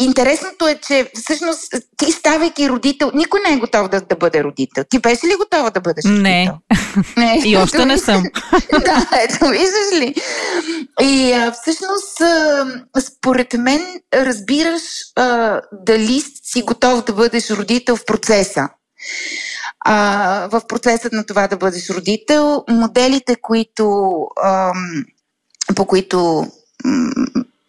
Интересното 0.01 0.67
е, 0.67 0.79
че 0.87 1.11
всъщност 1.15 1.73
ти 1.97 2.11
ставайки 2.11 2.69
родител, 2.69 3.11
никой 3.13 3.39
не 3.49 3.55
е 3.55 3.59
готов 3.59 3.89
да, 3.89 4.01
да 4.01 4.15
бъде 4.15 4.43
родител. 4.43 4.83
Ти 4.89 4.99
беше 4.99 5.27
ли 5.27 5.35
готова 5.37 5.69
да 5.69 5.81
бъдеш 5.81 6.05
родител? 6.05 6.23
Не. 7.17 7.25
не. 7.25 7.41
И 7.45 7.57
още 7.57 7.85
не 7.85 7.97
съм. 7.97 8.23
да, 8.71 9.09
ето, 9.21 9.47
виждаш 9.47 9.91
ли. 9.93 10.15
И 11.01 11.33
а, 11.33 11.51
всъщност, 11.51 12.21
а, 12.21 12.65
според 12.99 13.53
мен, 13.53 13.81
разбираш 14.13 14.81
а, 15.15 15.61
дали 15.71 16.21
си 16.43 16.61
готов 16.61 17.03
да 17.03 17.13
бъдеш 17.13 17.49
родител 17.49 17.95
в 17.95 18.05
процеса. 18.05 18.69
А, 19.79 20.47
в 20.51 20.61
процесът 20.67 21.13
на 21.13 21.25
това 21.25 21.47
да 21.47 21.57
бъдеш 21.57 21.89
родител, 21.89 22.63
моделите, 22.69 23.35
които, 23.41 24.17
а, 24.43 24.71
по 25.75 25.85
които 25.85 26.47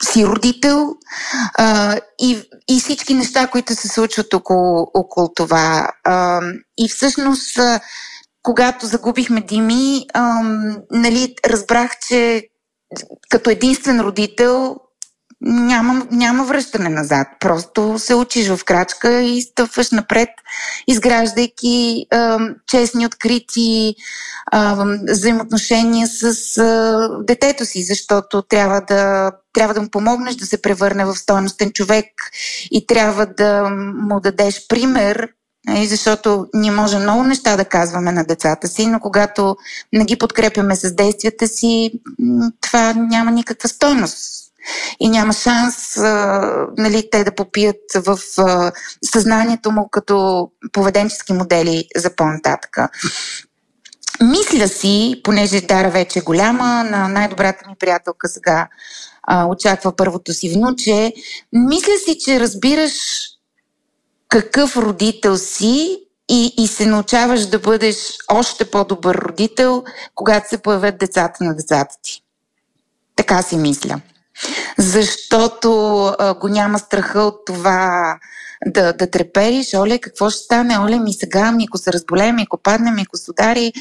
си 0.03 0.27
родител 0.27 0.95
а, 1.59 1.97
и, 2.21 2.43
и 2.69 2.81
всички 2.81 3.15
неща, 3.15 3.47
които 3.47 3.75
се 3.75 3.89
случват 3.89 4.35
около, 4.35 4.87
около 4.95 5.29
това. 5.35 5.89
А, 6.05 6.41
и 6.79 6.89
всъщност, 6.89 7.59
а, 7.59 7.81
когато 8.43 8.87
загубихме 8.87 9.41
Дими, 9.41 10.07
а, 10.15 10.43
нали, 10.91 11.35
разбрах, 11.47 11.91
че 12.09 12.49
като 13.31 13.51
единствен 13.51 14.01
родител 14.01 14.77
няма, 15.41 16.07
няма 16.11 16.45
връщане 16.45 16.89
назад. 16.89 17.29
Просто 17.41 17.99
се 17.99 18.15
учиш 18.15 18.49
в 18.49 18.65
крачка 18.65 19.23
и 19.23 19.43
стъпваш 19.43 19.91
напред, 19.91 20.29
изграждайки 20.87 22.07
е, 22.13 22.19
честни, 22.67 23.07
открити 23.07 23.95
е, 23.95 23.95
взаимоотношения 25.13 26.09
с 26.09 26.57
е, 26.59 27.25
детето 27.25 27.65
си, 27.65 27.83
защото 27.83 28.43
трябва 28.43 28.81
да, 28.81 29.33
трябва 29.53 29.75
да 29.75 29.83
му 29.83 29.89
помогнеш 29.91 30.35
да 30.35 30.47
се 30.47 30.63
превърне 30.63 31.05
в 31.05 31.17
стойностен 31.17 31.73
човек 31.73 32.07
и 32.71 32.87
трябва 32.87 33.27
да 33.27 33.71
му 33.95 34.21
дадеш 34.21 34.67
пример 34.69 35.29
и 35.75 35.87
защото 35.87 36.47
ние 36.55 36.71
можем 36.71 37.03
много 37.03 37.23
неща 37.23 37.57
да 37.57 37.65
казваме 37.65 38.13
на 38.13 38.25
децата 38.25 38.69
си, 38.69 38.87
но 38.87 39.01
когато 39.01 39.57
не 39.93 40.05
ги 40.05 40.19
подкрепяме 40.19 40.77
с 40.77 40.95
действията 40.95 41.49
си, 41.49 41.93
това 42.61 42.93
няма 42.93 43.31
никаква 43.31 43.69
стойност 43.69 44.36
и 45.01 45.09
няма 45.09 45.33
шанс 45.33 45.97
а, 45.97 46.41
нали, 46.79 47.09
те 47.11 47.25
да 47.25 47.35
попият 47.35 47.77
в 47.97 48.19
а, 48.39 48.73
съзнанието 49.05 49.71
му 49.71 49.89
като 49.89 50.49
поведенчески 50.73 51.33
модели 51.33 51.85
за 51.97 52.17
по-нататъка. 52.17 52.89
Мисля 54.21 54.69
си, 54.69 55.21
понеже 55.25 55.61
Дара 55.61 55.91
вече 55.91 56.19
е 56.19 56.23
голяма, 56.23 56.85
на 56.85 57.09
най-добрата 57.09 57.69
ми 57.69 57.75
приятелка 57.79 58.29
сега 58.29 58.69
а, 59.23 59.47
очаква 59.47 59.97
първото 59.97 60.33
си 60.33 60.49
внуче, 60.49 61.13
мисля 61.53 61.93
си, 62.05 62.19
че 62.19 62.41
разбираш 62.41 62.93
какъв 64.29 64.77
родител 64.77 65.37
си 65.37 65.99
и, 66.29 66.55
и 66.59 66.67
се 66.67 66.87
научаваш 66.87 67.47
да 67.47 67.59
бъдеш 67.59 67.97
още 68.29 68.71
по-добър 68.71 69.15
родител, 69.15 69.85
когато 70.15 70.49
се 70.49 70.59
появят 70.59 70.99
децата 70.99 71.45
на 71.45 71.57
децата 71.57 71.97
ти. 72.03 72.23
Така 73.17 73.43
си 73.43 73.57
мисля. 73.57 74.01
Защото 74.79 76.03
а, 76.19 76.35
го 76.35 76.49
няма 76.49 76.79
страха 76.79 77.21
от 77.21 77.47
това 77.47 78.19
да, 78.67 78.93
да 78.93 79.11
трепериш, 79.11 79.75
оле, 79.75 79.99
какво 79.99 80.31
ще 80.31 80.45
стане, 80.45 80.79
оле, 80.79 80.99
ми 80.99 81.13
сега, 81.13 81.53
ми 81.53 81.65
ако 81.69 81.79
се 81.79 81.93
разболее, 81.93 82.33
ми 82.33 82.43
ако 82.43 82.59
падне, 82.59 82.91
ми 82.91 83.03
ако 83.03 83.17
се 83.17 83.31
удари. 83.31 83.73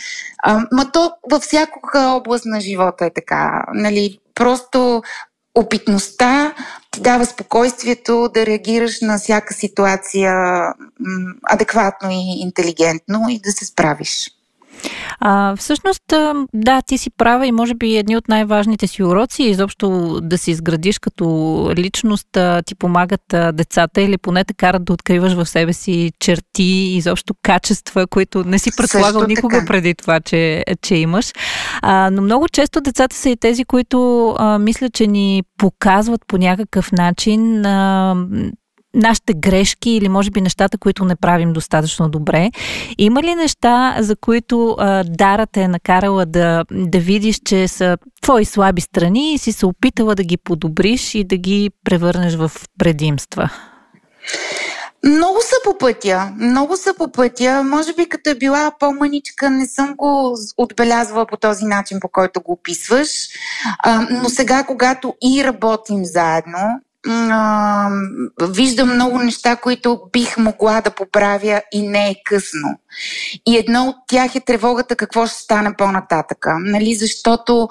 А, 0.43 0.67
ма 0.71 0.91
то 0.91 1.11
във 1.31 1.43
всяка 1.43 1.99
област 1.99 2.45
на 2.45 2.61
живота 2.61 3.05
е 3.05 3.13
така. 3.13 3.63
Нали? 3.73 4.19
Просто 4.35 5.01
опитността 5.55 6.53
ти 6.91 7.01
дава 7.01 7.25
спокойствието 7.25 8.29
да 8.33 8.45
реагираш 8.45 9.01
на 9.01 9.17
всяка 9.17 9.53
ситуация 9.53 10.33
адекватно 11.43 12.09
и 12.11 12.41
интелигентно 12.41 13.25
и 13.29 13.39
да 13.39 13.51
се 13.51 13.65
справиш. 13.65 14.31
А, 15.19 15.55
всъщност, 15.55 16.03
да, 16.53 16.81
ти 16.81 16.97
си 16.97 17.09
права 17.17 17.47
и 17.47 17.51
може 17.51 17.73
би 17.73 17.97
едни 17.97 18.17
от 18.17 18.27
най-важните 18.27 18.87
си 18.87 19.03
уроци 19.03 19.43
е 19.43 19.49
изобщо 19.49 20.19
да 20.21 20.37
се 20.37 20.51
изградиш 20.51 20.99
като 20.99 21.25
личност 21.75 22.27
ти 22.65 22.75
помагат 22.75 23.21
децата 23.53 24.01
или 24.01 24.17
поне 24.17 24.43
те 24.43 24.53
карат 24.53 24.85
да 24.85 24.93
откриваш 24.93 25.33
в 25.33 25.45
себе 25.45 25.73
си 25.73 26.11
черти, 26.19 26.63
изобщо 26.97 27.33
качества, 27.41 28.07
които 28.07 28.43
не 28.43 28.59
си 28.59 28.71
предполагал 28.77 29.21
Също 29.21 29.27
никога 29.27 29.55
така. 29.55 29.67
преди 29.67 29.93
това, 29.93 30.19
че, 30.19 30.63
че 30.81 30.95
имаш. 30.95 31.31
А, 31.81 32.09
но 32.11 32.21
много 32.21 32.49
често 32.49 32.81
децата 32.81 33.15
са 33.15 33.29
и 33.29 33.35
тези, 33.35 33.65
които 33.65 34.29
а, 34.37 34.59
мислят, 34.59 34.93
че 34.93 35.07
ни 35.07 35.43
показват 35.57 36.21
по 36.27 36.37
някакъв 36.37 36.91
начин 36.91 37.65
а, 37.65 38.15
нашите 38.95 39.33
грешки 39.33 39.89
или 39.89 40.09
може 40.09 40.31
би 40.31 40.41
нещата, 40.41 40.77
които 40.77 41.05
не 41.05 41.15
правим 41.15 41.53
достатъчно 41.53 42.09
добре. 42.09 42.51
Има 42.97 43.23
ли 43.23 43.35
неща, 43.35 43.95
за 43.99 44.15
които 44.15 44.75
а, 44.79 45.03
Дара 45.03 45.47
те 45.47 45.61
е 45.61 45.67
накарала 45.67 46.25
да, 46.25 46.63
да 46.71 46.99
видиш, 46.99 47.39
че 47.45 47.67
са 47.67 47.97
твои 48.21 48.45
слаби 48.45 48.81
страни 48.81 49.33
и 49.33 49.37
си 49.37 49.51
се 49.51 49.65
опитала 49.65 50.15
да 50.15 50.23
ги 50.23 50.37
подобриш 50.37 51.15
и 51.15 51.23
да 51.23 51.37
ги 51.37 51.71
превърнеш 51.83 52.35
в 52.35 52.51
предимства? 52.79 53.49
Много 55.05 55.41
са 55.41 55.55
по 55.63 55.77
пътя. 55.77 56.31
Много 56.37 56.77
са 56.77 56.93
по 56.93 57.11
пътя. 57.11 57.63
Може 57.63 57.93
би 57.93 58.09
като 58.09 58.29
е 58.29 58.35
била 58.35 58.71
по-маничка, 58.79 59.49
не 59.49 59.67
съм 59.67 59.95
го 59.95 60.37
отбелязвала 60.57 61.25
по 61.25 61.37
този 61.37 61.65
начин, 61.65 61.99
по 61.99 62.09
който 62.09 62.41
го 62.41 62.51
описваш. 62.51 63.09
А, 63.79 64.07
но 64.11 64.29
сега, 64.29 64.63
когато 64.63 65.13
и 65.23 65.43
работим 65.43 66.05
заедно, 66.05 66.81
а, 67.07 67.89
виждам 68.41 68.93
много 68.93 69.19
неща, 69.19 69.55
които 69.55 70.01
бих 70.13 70.37
могла 70.37 70.81
да 70.81 70.91
поправя 70.91 71.61
и 71.71 71.87
не 71.87 72.09
е 72.09 72.15
късно. 72.25 72.79
И 73.47 73.57
едно 73.57 73.83
от 73.83 73.95
тях 74.07 74.35
е 74.35 74.39
тревогата 74.39 74.95
какво 74.95 75.27
ще 75.27 75.39
стане 75.39 75.75
по-нататъка. 75.77 76.57
Нали? 76.59 76.95
Защото 76.95 77.67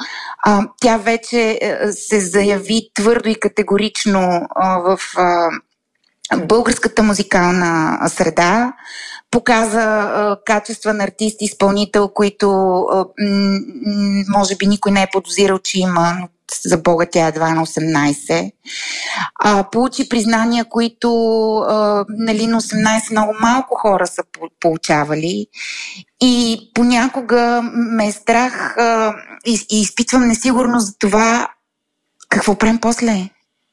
а, 0.46 0.68
тя 0.80 0.96
вече 0.96 1.60
а, 1.62 1.92
се 1.92 2.20
заяви 2.20 2.90
твърдо 2.94 3.28
и 3.28 3.40
категорично 3.40 4.40
а, 4.54 4.78
в 4.78 4.98
а, 5.16 5.50
българската 6.36 7.02
музикална 7.02 7.98
среда, 8.08 8.72
показа 9.30 9.82
а, 9.82 10.36
качества 10.46 10.94
на 10.94 11.04
артист, 11.04 11.36
изпълнител, 11.40 12.08
които 12.08 12.48
а, 12.92 12.96
м- 12.96 14.24
може 14.28 14.56
би 14.56 14.66
никой 14.66 14.92
не 14.92 15.02
е 15.02 15.08
подозирал, 15.12 15.58
че 15.58 15.80
има, 15.80 16.16
но 16.20 16.28
за 16.64 16.78
Бога 16.78 17.06
тя 17.12 17.26
едва 17.26 17.54
на 17.54 17.66
18. 17.66 18.52
А, 19.40 19.64
получи 19.70 20.08
признания, 20.08 20.64
които 20.64 21.08
а, 21.56 22.04
нали, 22.08 22.46
на 22.46 22.60
18 22.60 23.10
много 23.10 23.32
малко 23.40 23.74
хора 23.74 24.06
са 24.06 24.22
получавали. 24.60 25.46
И 26.22 26.58
понякога 26.74 27.60
ме 27.74 28.06
е 28.06 28.12
страх 28.12 28.76
а, 28.78 29.14
и, 29.46 29.66
и 29.70 29.80
изпитвам 29.80 30.28
несигурност 30.28 30.86
за 30.86 30.98
това 30.98 31.48
какво 32.28 32.54
правим 32.54 32.78
после. 32.78 33.30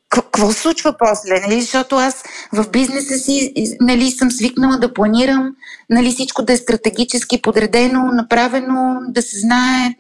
Какво 0.10 0.51
случва 0.51 0.95
после? 0.99 1.39
Нали? 1.39 1.62
Защото 1.62 1.95
аз 1.95 2.23
в 2.53 2.69
бизнеса 2.69 3.17
си 3.17 3.53
нали, 3.81 4.12
съм 4.12 4.31
свикнала 4.31 4.77
да 4.77 4.93
планирам 4.93 5.55
нали, 5.89 6.12
всичко 6.12 6.43
да 6.43 6.53
е 6.53 6.57
стратегически 6.57 7.41
подредено, 7.41 8.12
направено, 8.13 8.99
да 9.10 9.21
се 9.21 9.39
знае 9.39 9.95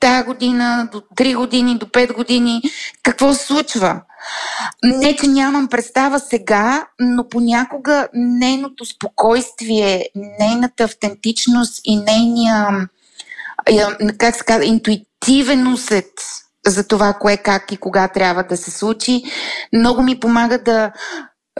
тази 0.00 0.26
година, 0.26 0.88
до 0.92 1.00
3 1.00 1.36
години, 1.36 1.78
до 1.78 1.86
5 1.86 2.14
години, 2.14 2.62
какво 3.02 3.34
се 3.34 3.46
случва. 3.46 4.00
Не, 4.82 5.16
че 5.16 5.26
нямам 5.26 5.68
представа 5.68 6.20
сега, 6.20 6.86
но 7.00 7.28
понякога 7.28 8.08
нейното 8.14 8.84
спокойствие, 8.84 10.04
нейната 10.40 10.84
автентичност 10.84 11.80
и 11.84 11.96
нейния, 11.96 12.88
как 14.18 14.36
се 14.36 14.44
казва, 14.44 14.64
интуитивен 14.64 15.72
усет 15.72 16.12
за 16.66 16.88
това 16.88 17.12
кое, 17.12 17.36
как 17.36 17.72
и 17.72 17.76
кога 17.76 18.08
трябва 18.08 18.42
да 18.42 18.56
се 18.56 18.70
случи, 18.70 19.22
много 19.72 20.02
ми 20.02 20.20
помага 20.20 20.58
да 20.58 20.92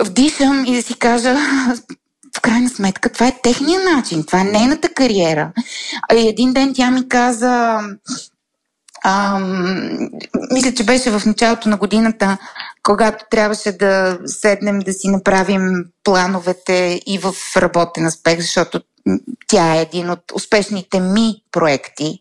вдишам 0.01 0.65
и 0.67 0.75
да 0.75 0.83
си 0.83 0.99
кажа 0.99 1.37
в 2.37 2.41
крайна 2.41 2.69
сметка 2.69 3.13
това 3.13 3.29
е 3.29 3.39
техния 3.43 3.81
начин, 3.97 4.25
това 4.27 4.41
е 4.41 4.45
нейната 4.45 4.89
кариера. 4.89 5.53
И 6.15 6.29
един 6.29 6.53
ден 6.53 6.73
тя 6.75 6.91
ми 6.91 7.09
каза, 7.09 7.81
ам, 9.05 10.11
мисля, 10.53 10.75
че 10.75 10.85
беше 10.85 11.11
в 11.11 11.27
началото 11.27 11.69
на 11.69 11.77
годината, 11.77 12.39
когато 12.83 13.25
трябваше 13.31 13.73
да 13.73 14.19
седнем 14.27 14.79
да 14.79 14.93
си 14.93 15.09
направим 15.09 15.85
плановете 16.05 17.01
и 17.07 17.19
в 17.19 17.35
работен 17.57 18.07
аспект, 18.07 18.43
защото 18.43 18.81
тя 19.47 19.75
е 19.75 19.83
един 19.83 20.11
от 20.11 20.33
успешните 20.35 21.01
ми 21.01 21.35
проекти, 21.53 22.21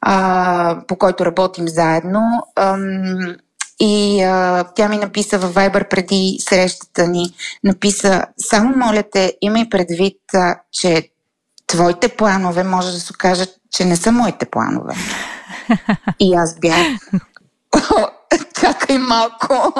а, 0.00 0.82
по 0.88 0.96
който 0.96 1.26
работим 1.26 1.68
заедно. 1.68 2.20
Ам, 2.56 3.36
и 3.80 4.22
а, 4.22 4.64
тя 4.64 4.88
ми 4.88 4.96
написа 4.96 5.38
във 5.38 5.54
Viber 5.54 5.88
преди 5.88 6.38
срещата 6.40 7.08
ни, 7.08 7.34
написа, 7.64 8.24
само 8.38 8.76
моля 8.76 9.02
те, 9.12 9.34
имай 9.40 9.68
предвид, 9.70 10.18
а, 10.34 10.56
че 10.72 11.10
твоите 11.66 12.08
планове 12.08 12.64
може 12.64 12.92
да 12.92 13.00
се 13.00 13.12
окажат, 13.12 13.48
че 13.72 13.84
не 13.84 13.96
са 13.96 14.12
моите 14.12 14.46
планове. 14.46 14.94
И 16.20 16.34
аз 16.34 16.58
бях 16.58 16.86
Чакай 18.60 18.98
малко. 18.98 19.72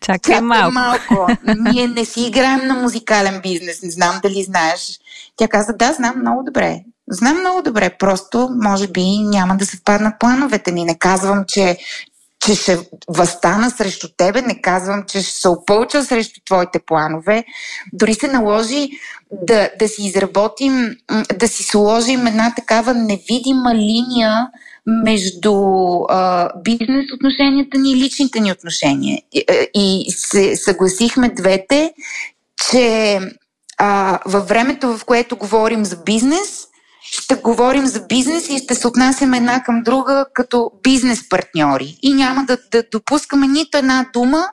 Чакай, 0.00 0.34
Чакай 0.34 0.40
малко. 0.40 0.72
малко. 0.72 1.26
Ние 1.72 1.88
не 1.88 2.04
си 2.04 2.26
играем 2.26 2.66
на 2.66 2.74
музикален 2.74 3.40
бизнес. 3.42 3.82
Не 3.82 3.90
знам 3.90 4.20
дали 4.22 4.42
знаеш. 4.42 5.00
Тя 5.36 5.48
каза, 5.48 5.72
да, 5.72 5.92
знам 5.92 6.14
много 6.20 6.42
добре. 6.42 6.80
Знам 7.08 7.40
много 7.40 7.62
добре, 7.62 7.96
просто 7.98 8.48
може 8.62 8.88
би 8.88 9.18
няма 9.18 9.56
да 9.56 9.66
се 9.66 9.76
впаднат 9.76 10.14
плановете 10.20 10.72
ни. 10.72 10.84
Не 10.84 10.98
казвам, 10.98 11.44
че, 11.48 11.76
че 12.40 12.54
ще 12.54 12.78
възстана 13.08 13.70
срещу 13.70 14.08
тебе, 14.16 14.42
не 14.42 14.60
казвам, 14.60 15.04
че 15.08 15.22
ще 15.22 15.40
се 15.40 15.48
опълча 15.48 16.04
срещу 16.04 16.40
твоите 16.46 16.78
планове. 16.86 17.44
Дори 17.92 18.14
се 18.14 18.28
наложи 18.28 18.88
да, 19.32 19.70
да 19.78 19.88
си 19.88 20.02
изработим, 20.06 20.96
да 21.38 21.48
си 21.48 21.62
сложим 21.62 22.26
една 22.26 22.54
такава 22.54 22.94
невидима 22.94 23.74
линия 23.74 24.48
между 24.86 25.54
а, 26.08 26.50
бизнес 26.62 27.06
отношенията 27.14 27.78
ни 27.78 27.92
и 27.92 27.96
личните 27.96 28.40
ни 28.40 28.52
отношения. 28.52 29.22
И, 29.32 29.44
и 29.74 30.12
се 30.12 30.56
съгласихме 30.56 31.28
двете, 31.28 31.92
че 32.70 33.18
а, 33.78 34.18
във 34.26 34.48
времето, 34.48 34.96
в 34.96 35.04
което 35.04 35.36
говорим 35.36 35.84
за 35.84 35.96
бизнес, 35.96 36.66
ще 37.20 37.34
говорим 37.34 37.86
за 37.86 38.06
бизнес 38.06 38.48
и 38.48 38.58
ще 38.58 38.74
се 38.74 38.88
отнасяме 38.88 39.36
една 39.36 39.62
към 39.62 39.82
друга 39.82 40.26
като 40.34 40.70
бизнес 40.82 41.28
партньори. 41.28 41.98
И 42.02 42.14
няма 42.14 42.44
да, 42.44 42.58
да 42.72 42.82
допускаме 42.92 43.46
нито 43.46 43.78
една 43.78 44.06
дума, 44.12 44.44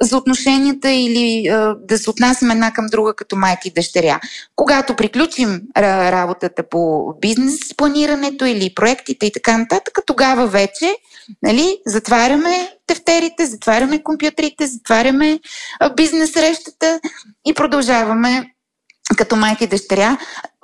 за 0.00 0.16
отношенията 0.16 0.90
или 0.90 1.48
а, 1.48 1.74
да 1.88 1.98
се 1.98 2.10
отнасям 2.10 2.50
една 2.50 2.72
към 2.72 2.86
друга 2.86 3.14
като 3.14 3.36
майка 3.36 3.60
и 3.64 3.70
дъщеря. 3.70 4.20
Когато 4.56 4.96
приключим 4.96 5.60
работата 5.76 6.62
по 6.68 7.14
бизнес 7.20 7.58
планирането 7.76 8.44
или 8.44 8.74
проектите 8.74 9.26
и 9.26 9.32
така 9.32 9.58
нататък, 9.58 9.98
тогава 10.06 10.46
вече 10.46 10.94
нали, 11.42 11.78
затваряме 11.86 12.70
тефтерите, 12.86 13.46
затваряме 13.46 14.02
компютрите, 14.02 14.66
затваряме 14.66 15.40
бизнес 15.96 16.32
срещата 16.32 17.00
и 17.46 17.54
продължаваме 17.54 18.51
като 19.14 19.36
майка 19.36 19.64
и 19.64 19.66
дъщеря. 19.66 20.18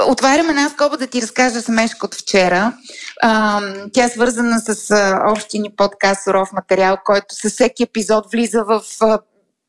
Отварям 0.07 0.51
една 0.51 0.69
скоба 0.69 0.97
да 0.97 1.07
ти 1.07 1.23
разкажа 1.23 1.63
смешка 1.63 2.07
от 2.07 2.15
вчера. 2.15 2.73
Тя 3.93 4.05
е 4.05 4.09
свързана 4.09 4.61
с 4.61 4.91
а, 4.91 5.23
общия 5.31 5.63
ни 5.63 5.71
подкаст 5.77 6.25
Суров 6.25 6.53
материал, 6.53 6.97
който 7.05 7.35
със 7.35 7.53
всеки 7.53 7.83
епизод 7.83 8.25
влиза 8.33 8.65
в 8.65 8.83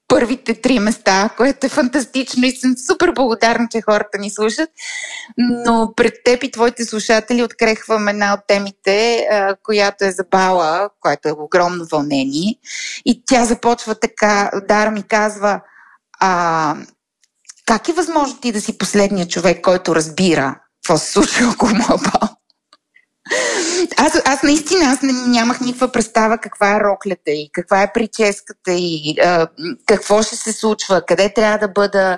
първите 0.09 0.61
три 0.61 0.79
места, 0.79 1.29
което 1.37 1.65
е 1.65 1.69
фантастично 1.69 2.45
и 2.45 2.51
съм 2.51 2.75
супер 2.87 3.11
благодарна, 3.11 3.67
че 3.71 3.81
хората 3.81 4.17
ни 4.17 4.29
слушат. 4.29 4.69
Но 5.37 5.93
пред 5.95 6.13
теб 6.25 6.43
и 6.43 6.51
твоите 6.51 6.85
слушатели 6.85 7.43
открехвам 7.43 8.07
една 8.07 8.33
от 8.33 8.39
темите, 8.47 9.27
която 9.63 10.05
е 10.05 10.11
за 10.11 10.23
Бала, 10.31 10.89
което 10.99 11.29
е 11.29 11.35
огромно 11.39 11.85
вълнение. 11.91 12.55
И 13.05 13.23
тя 13.25 13.45
започва 13.45 13.95
така, 13.95 14.51
Дара 14.67 14.91
ми 14.91 15.03
казва, 15.03 15.61
а, 16.19 16.75
как 17.69 17.89
е 17.89 17.93
възможно 17.93 18.39
ти 18.41 18.51
да 18.51 18.61
си 18.61 18.77
последният 18.77 19.29
човек, 19.29 19.61
който 19.61 19.95
разбира 19.95 20.55
какво 20.75 20.97
се 20.97 21.11
случва 21.11 21.49
около 21.49 21.71
моя 21.71 21.99
аз, 23.97 24.21
аз 24.25 24.43
наистина 24.43 24.85
аз 24.85 24.99
нямах 25.27 25.61
никаква 25.61 25.91
представа 25.91 26.37
каква 26.37 26.75
е 26.75 26.79
роклята 26.79 27.31
и 27.31 27.49
каква 27.53 27.83
е 27.83 27.93
прическата 27.93 28.71
и 28.71 29.15
а, 29.23 29.47
какво 29.85 30.21
ще 30.23 30.35
се 30.35 30.53
случва, 30.53 31.01
къде 31.07 31.33
трябва 31.33 31.57
да 31.57 31.67
бъда. 31.67 32.17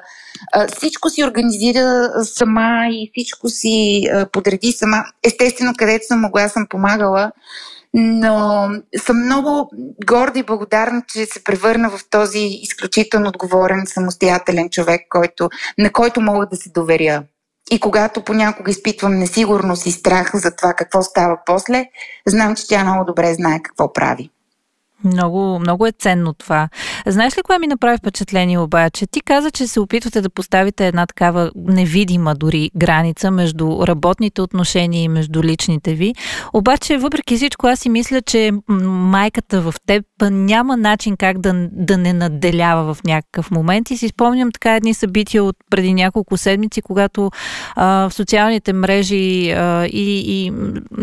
А, 0.54 0.68
всичко 0.68 1.10
си 1.10 1.24
организира 1.24 2.10
сама 2.24 2.88
и 2.90 3.12
всичко 3.14 3.50
си 3.50 4.04
а, 4.14 4.26
подреди 4.32 4.72
сама. 4.72 5.04
Естествено, 5.24 5.74
където 5.78 6.06
съм 6.06 6.20
могла, 6.20 6.50
съм 6.50 6.68
помагала. 6.70 7.32
Но 7.94 8.70
съм 8.98 9.26
много 9.26 9.70
горда 10.06 10.40
и 10.40 10.44
благодарна, 10.44 11.04
че 11.08 11.26
се 11.26 11.44
превърна 11.44 11.90
в 11.90 12.00
този 12.10 12.40
изключително 12.40 13.30
отговорен, 13.30 13.84
самостоятелен 13.86 14.70
човек, 14.70 15.02
който, 15.10 15.50
на 15.78 15.92
който 15.92 16.22
мога 16.22 16.46
да 16.46 16.56
се 16.56 16.70
доверя. 16.70 17.24
И 17.72 17.80
когато 17.80 18.24
понякога 18.24 18.72
изпитвам 18.72 19.20
несигурност 19.20 19.86
и 19.86 19.92
страх 19.92 20.32
за 20.34 20.56
това 20.56 20.74
какво 20.74 21.02
става 21.02 21.38
после, 21.46 21.86
знам, 22.28 22.56
че 22.56 22.68
тя 22.68 22.84
много 22.84 23.06
добре 23.06 23.34
знае 23.34 23.60
какво 23.64 23.94
прави. 23.94 24.30
Много, 25.04 25.60
много 25.60 25.88
е 25.88 25.92
ценно 25.92 26.34
това. 26.34 26.70
Знаеш 27.08 27.38
ли 27.38 27.42
кое 27.44 27.60
ми 27.60 27.68
направи 27.68 27.98
впечатление 27.98 28.60
обаче? 28.60 29.08
Ти 29.08 29.22
каза, 29.22 29.52
че 29.52 29.68
се 29.68 29.80
опитвате 29.80 30.22
да 30.22 30.30
поставите 30.30 30.88
една 30.88 31.06
такава 31.06 31.52
невидима 31.56 32.36
дори 32.36 32.72
граница 32.76 33.32
между 33.32 33.88
работните 33.88 34.42
отношения 34.42 35.04
и 35.04 35.08
между 35.08 35.44
личните 35.44 35.94
ви. 35.94 36.14
Обаче, 36.54 36.98
въпреки 36.98 37.36
всичко, 37.36 37.68
аз 37.68 37.80
си 37.80 37.90
мисля, 37.90 38.22
че 38.22 38.52
майката 38.68 39.62
в 39.62 39.74
теб 39.86 40.06
няма 40.22 40.78
начин 40.78 41.18
как 41.18 41.40
да, 41.40 41.68
да 41.72 41.98
не 41.98 42.14
наделява 42.14 42.94
в 42.94 43.04
някакъв 43.04 43.52
момент. 43.52 43.92
И 43.92 43.98
си 43.98 44.08
спомням 44.08 44.52
така 44.52 44.76
едни 44.76 44.94
събития 44.94 45.44
от 45.44 45.56
преди 45.70 45.94
няколко 45.94 46.38
седмици, 46.38 46.82
когато 46.82 47.32
а, 47.76 48.10
в 48.10 48.14
социалните 48.14 48.74
мрежи 48.74 49.52
а, 49.52 49.86
и, 49.86 50.24
и 50.28 50.52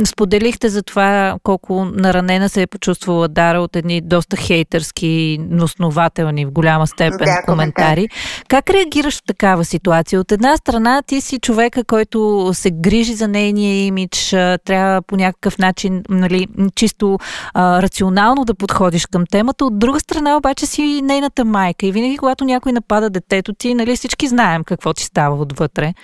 споделихте 0.04 0.68
за 0.68 0.82
това 0.82 1.36
колко 1.42 1.84
наранена 1.84 2.48
се 2.48 2.62
е 2.62 2.66
почувствала 2.66 3.28
Дара 3.28 3.60
от 3.60 3.76
едни 3.76 3.87
доста 4.00 4.36
хейтърски, 4.36 5.38
нооснователни 5.50 6.46
в 6.46 6.50
голяма 6.50 6.86
степен 6.86 7.18
да, 7.18 7.42
коментари. 7.46 8.08
Как 8.48 8.70
реагираш 8.70 9.18
в 9.18 9.22
такава 9.26 9.64
ситуация? 9.64 10.20
От 10.20 10.32
една 10.32 10.56
страна 10.56 11.02
ти 11.02 11.20
си 11.20 11.38
човека, 11.38 11.84
който 11.84 12.50
се 12.54 12.70
грижи 12.70 13.14
за 13.14 13.28
нейния 13.28 13.86
имидж, 13.86 14.30
трябва 14.64 15.02
по 15.02 15.16
някакъв 15.16 15.58
начин 15.58 16.02
нали, 16.08 16.46
чисто 16.74 17.18
а, 17.54 17.82
рационално 17.82 18.44
да 18.44 18.54
подходиш 18.54 19.06
към 19.06 19.24
темата. 19.30 19.64
От 19.64 19.78
друга 19.78 20.00
страна 20.00 20.36
обаче 20.36 20.66
си 20.66 21.00
нейната 21.02 21.44
майка 21.44 21.86
и 21.86 21.92
винаги 21.92 22.18
когато 22.18 22.44
някой 22.44 22.72
напада 22.72 23.10
детето 23.10 23.52
ти, 23.54 23.74
нали, 23.74 23.96
всички 23.96 24.28
знаем 24.28 24.64
какво 24.64 24.92
ти 24.94 25.04
става 25.04 25.36
отвътре. 25.36 25.94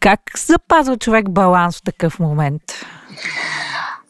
Как 0.00 0.20
запазва 0.46 0.96
човек 0.96 1.30
баланс 1.30 1.78
в 1.78 1.82
такъв 1.82 2.18
момент? 2.18 2.62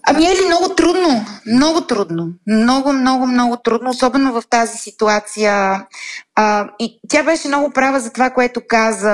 Ами 0.09 0.27
е 0.27 0.35
ли 0.35 0.47
много 0.47 0.75
трудно? 0.75 1.27
Много 1.47 1.81
трудно. 1.81 2.29
Много, 2.47 2.93
много, 2.93 3.27
много 3.27 3.57
трудно, 3.57 3.91
особено 3.91 4.33
в 4.33 4.43
тази 4.51 4.79
ситуация. 4.79 5.87
А, 6.35 6.69
и 6.79 7.01
тя 7.09 7.23
беше 7.23 7.49
много 7.49 7.71
права 7.71 8.01
за 8.01 8.13
това, 8.13 8.31
което 8.31 8.61
каза 8.69 9.13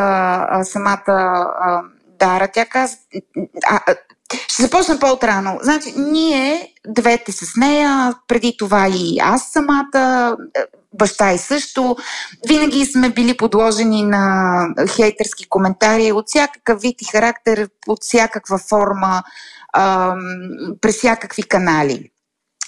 а, 0.51 0.65
самата 0.65 1.03
а, 1.07 1.83
Дара. 2.19 2.49
Тя 2.53 2.65
каза. 2.65 2.97
А, 3.67 3.81
ще 4.49 4.63
започна 4.63 4.99
по-отрано. 4.99 5.59
Значи, 5.63 5.95
ние 5.97 6.73
двете 6.89 7.33
с 7.33 7.57
нея, 7.57 8.15
преди 8.29 8.57
това 8.59 8.89
и 8.89 9.19
аз 9.23 9.43
самата, 9.53 10.37
баща 10.95 11.33
и 11.33 11.39
също, 11.39 11.97
винаги 12.49 12.87
сме 12.87 13.11
били 13.11 13.37
подложени 13.37 14.03
на 14.03 14.67
хейтерски 14.97 15.49
коментари 15.49 16.13
от 16.13 16.29
всякакъв 16.29 16.81
вид 16.81 17.03
и 17.03 17.05
характер, 17.05 17.69
от 17.87 17.99
всякаква 18.03 18.59
форма 18.59 19.23
през 20.81 20.97
всякакви 20.97 21.43
канали. 21.43 22.11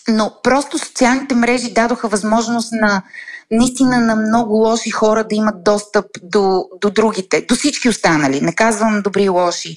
Но 0.08 0.32
просто 0.42 0.78
социалните 0.78 1.34
мрежи 1.34 1.72
дадоха 1.72 2.08
възможност 2.08 2.72
на 2.72 3.02
наистина 3.50 4.00
на 4.00 4.16
много 4.16 4.54
лоши 4.54 4.90
хора 4.90 5.24
да 5.24 5.34
имат 5.34 5.64
достъп 5.64 6.06
до, 6.22 6.64
до 6.80 6.90
другите, 6.90 7.44
до 7.48 7.54
всички 7.54 7.88
останали. 7.88 8.40
Не 8.40 8.54
казвам 8.54 9.02
добри 9.02 9.22
и 9.22 9.28
лоши. 9.28 9.76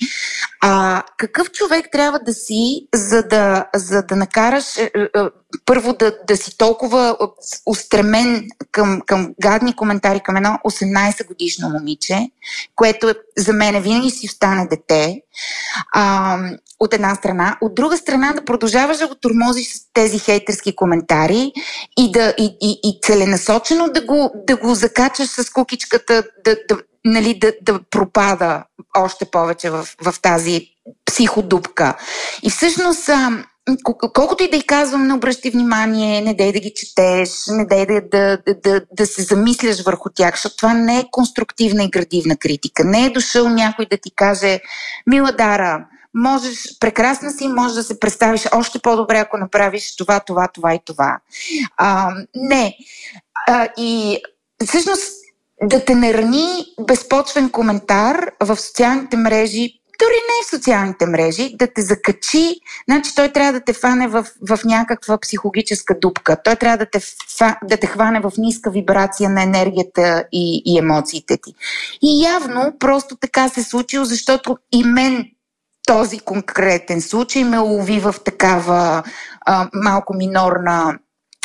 А 0.62 1.04
какъв 1.18 1.52
човек 1.52 1.86
трябва 1.92 2.20
да 2.20 2.34
си, 2.34 2.88
за 2.96 3.24
да, 3.24 3.66
за 3.76 4.04
да 4.04 4.16
накараш 4.16 4.78
е, 4.78 4.92
е, 4.96 5.10
първо 5.66 5.94
да, 5.94 6.18
да 6.28 6.38
си 6.38 6.58
толкова 6.58 7.18
устремен 7.66 8.48
към, 8.72 9.02
към 9.06 9.34
гадни 9.42 9.76
коментари 9.76 10.20
към 10.20 10.36
едно 10.36 10.60
18 10.66 11.28
годишно 11.28 11.70
момиче, 11.70 12.30
което 12.76 13.14
за 13.38 13.54
мен 13.54 13.82
винаги 13.82 14.10
си 14.10 14.28
остане 14.28 14.68
дете, 14.68 15.22
а, 15.94 16.38
от 16.80 16.94
една 16.94 17.16
страна. 17.16 17.58
От 17.62 17.76
друга 17.76 17.98
страна 17.98 18.34
да 18.34 18.46
продължаваш 18.46 18.98
да 18.98 19.08
го 19.08 19.16
тормозиш 19.16 19.74
с 19.74 19.80
тези 19.94 20.20
хейтерски 20.20 20.76
коментари 20.76 21.52
и, 21.98 22.12
да, 22.12 22.34
и, 22.38 22.58
и, 22.62 22.80
и 22.84 23.00
целенасочено 23.04 23.88
да 23.88 24.06
го, 24.06 24.32
да 24.48 24.56
го 24.58 24.76
закачаш 24.76 25.30
с 25.30 25.50
кукичката, 25.50 26.24
да, 26.46 26.56
да, 26.70 26.78
нали, 27.06 27.40
да, 27.40 27.54
да 27.62 27.80
пропада 27.90 28.64
още 28.98 29.26
повече 29.26 29.70
в, 29.70 29.88
в 30.02 30.16
тази 30.22 30.62
психодупка. 31.06 31.98
И 32.44 32.50
всъщност 32.50 33.10
колкото 34.14 34.44
и 34.44 34.50
да 34.50 34.58
й 34.58 34.62
казвам, 34.62 35.08
не 35.08 35.14
обръщай 35.14 35.52
внимание, 35.52 36.22
не 36.22 36.34
дай 36.34 36.52
да 36.52 36.60
ги 36.60 36.74
четеш, 36.76 37.30
не 37.48 37.66
дай 37.66 37.86
да, 37.86 38.02
да, 38.02 38.38
да, 38.64 38.82
да, 38.92 39.06
се 39.06 39.22
замисляш 39.22 39.84
върху 39.84 40.10
тях, 40.10 40.36
защото 40.36 40.56
това 40.56 40.74
не 40.74 41.00
е 41.00 41.08
конструктивна 41.12 41.84
и 41.84 41.90
градивна 41.90 42.38
критика. 42.38 42.84
Не 42.86 43.06
е 43.06 43.10
дошъл 43.10 43.50
някой 43.50 43.86
да 43.92 43.98
ти 43.98 44.12
каже, 44.12 44.60
мила 45.08 45.32
Дара, 45.32 45.86
можеш, 46.14 46.80
прекрасна 46.80 47.32
си, 47.32 47.48
можеш 47.48 47.76
да 47.76 47.84
се 47.84 48.00
представиш 48.00 48.48
още 48.56 48.80
по-добре, 48.80 49.18
ако 49.18 49.38
направиш 49.38 49.96
това, 49.96 50.20
това, 50.20 50.48
това 50.54 50.74
и 50.74 50.80
това. 50.86 51.20
А, 51.78 52.12
не. 52.36 52.78
А, 53.48 53.68
и 53.78 54.22
всъщност 54.66 55.14
да 55.64 55.86
те 55.86 55.96
нарани 55.96 56.66
безпочвен 56.88 57.50
коментар 57.50 58.32
в 58.40 58.58
социалните 58.58 59.18
мрежи 59.18 59.77
дори 60.00 60.16
не 60.16 60.46
в 60.46 60.50
социалните 60.50 61.06
мрежи, 61.06 61.56
да 61.56 61.68
те 61.74 61.82
закачи, 61.82 62.56
значи 62.90 63.16
той 63.16 63.30
трябва 63.30 63.54
да 63.54 63.66
те 63.66 63.74
фане 63.74 64.08
в, 64.08 64.28
в 64.50 64.60
някаква 64.66 65.18
психологическа 65.18 66.00
дупка. 66.00 66.38
Той 66.44 66.56
трябва 66.56 66.78
да 66.78 66.86
те, 66.86 67.00
да 67.64 67.78
те 67.78 67.88
хване 67.88 68.20
в 68.20 68.32
ниска 68.38 68.72
вибрация 68.72 69.30
на 69.30 69.44
енергията 69.44 70.24
и, 70.32 70.62
и 70.66 70.78
емоциите 70.78 71.38
ти. 71.38 71.54
И 72.02 72.24
явно 72.24 72.74
просто 72.80 73.16
така 73.16 73.50
се 73.50 73.64
случило, 73.64 74.06
защото 74.06 74.58
и 74.72 74.84
мен 74.84 75.26
този 75.88 76.20
конкретен 76.20 77.02
случай 77.02 77.44
ме 77.44 77.58
лови 77.58 78.00
в 78.00 78.16
такава 78.26 79.04
а, 79.46 79.70
малко 79.74 80.14
минорна 80.14 81.00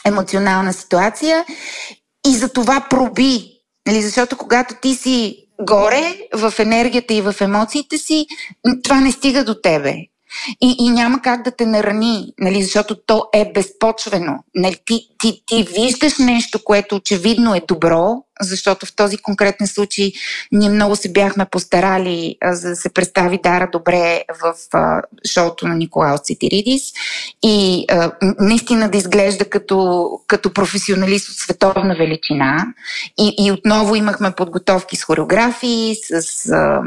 емоционална 0.07 0.73
ситуация 0.73 1.45
и 2.27 2.37
за 2.37 2.49
това 2.49 2.87
проби. 2.91 3.49
Нали, 3.87 4.03
защото 4.03 4.37
когато 4.37 4.75
ти 4.83 4.95
си 4.95 5.47
горе 5.64 6.18
в 6.35 6.55
енергията 6.59 7.14
и 7.14 7.20
в 7.20 7.35
емоциите 7.40 7.98
си, 7.98 8.27
това 8.85 9.01
не 9.01 9.12
стига 9.12 9.44
до 9.44 9.55
тебе. 9.55 9.94
И, 10.61 10.77
и 10.81 10.90
няма 10.90 11.22
как 11.22 11.42
да 11.42 11.51
те 11.51 11.66
нарани, 11.66 12.33
нали, 12.40 12.62
защото 12.62 12.96
то 13.07 13.25
е 13.35 13.53
безпочвено. 13.53 14.38
Нали, 14.55 14.77
ти, 14.87 15.09
ти, 15.18 15.42
ти 15.46 15.62
виждаш 15.62 16.18
нещо, 16.18 16.64
което 16.64 16.96
очевидно 16.96 17.55
е 17.55 17.62
добро, 17.68 18.14
защото 18.42 18.87
в 18.87 18.96
този 18.96 19.18
конкретен 19.18 19.66
случай 19.66 20.12
ние 20.52 20.68
много 20.70 20.96
се 20.96 21.12
бяхме 21.12 21.46
постарали 21.50 22.37
за 22.44 22.68
да 22.68 22.76
се 22.76 22.88
представи 22.88 23.40
Дара 23.42 23.68
добре 23.72 24.22
в 24.42 24.55
шоуто 25.33 25.68
на 25.68 25.74
Николао 25.74 26.18
Цитиридис 26.18 26.92
и 27.42 27.87
наистина 28.40 28.90
да 28.90 28.98
изглежда 28.98 29.44
като, 29.44 30.09
като 30.26 30.52
професионалист 30.52 31.28
от 31.28 31.37
световна 31.37 31.94
величина. 31.94 32.66
И, 33.18 33.35
и 33.38 33.52
отново 33.52 33.96
имахме 33.96 34.31
подготовки 34.31 34.96
с 34.96 35.05
хореографии, 35.05 35.94
с 35.94 36.48
а, 36.52 36.83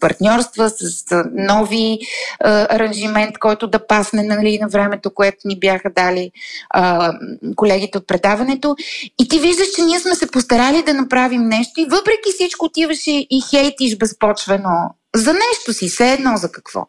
партньорства, 0.00 0.70
с 0.70 1.12
а, 1.12 1.24
нови 1.34 1.98
а, 2.40 2.74
аранжимент, 2.74 3.38
който 3.38 3.66
да 3.66 3.86
пасне 3.86 4.22
нали, 4.22 4.58
на 4.58 4.68
времето, 4.68 5.10
което 5.14 5.38
ни 5.44 5.58
бяха 5.58 5.90
дали 5.96 6.30
а, 6.70 7.12
колегите 7.56 7.98
от 7.98 8.06
предаването. 8.06 8.76
И 9.20 9.28
ти 9.28 9.40
виждаш, 9.40 9.66
че 9.76 9.82
ние 9.82 10.00
сме 10.00 10.14
се 10.14 10.30
постарали 10.30 10.67
успяли 10.68 10.82
да 10.82 10.94
направим 10.94 11.48
нещо 11.48 11.80
и 11.80 11.84
въпреки 11.84 12.32
всичко 12.34 12.64
отиваш 12.64 13.06
и 13.06 13.42
хейтиш 13.50 13.96
безпочвено 13.96 14.94
за 15.16 15.32
нещо 15.32 15.72
си, 15.72 15.88
все 15.88 16.12
едно 16.12 16.36
за 16.36 16.52
какво. 16.52 16.86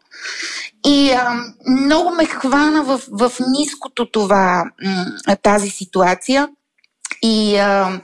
И 0.86 1.10
а, 1.10 1.34
много 1.66 2.10
ме 2.10 2.24
хвана 2.24 2.82
в, 2.82 3.00
в 3.10 3.32
ниското 3.48 4.10
това, 4.10 4.64
тази 5.42 5.70
ситуация 5.70 6.48
и 7.22 7.56
а, 7.56 8.00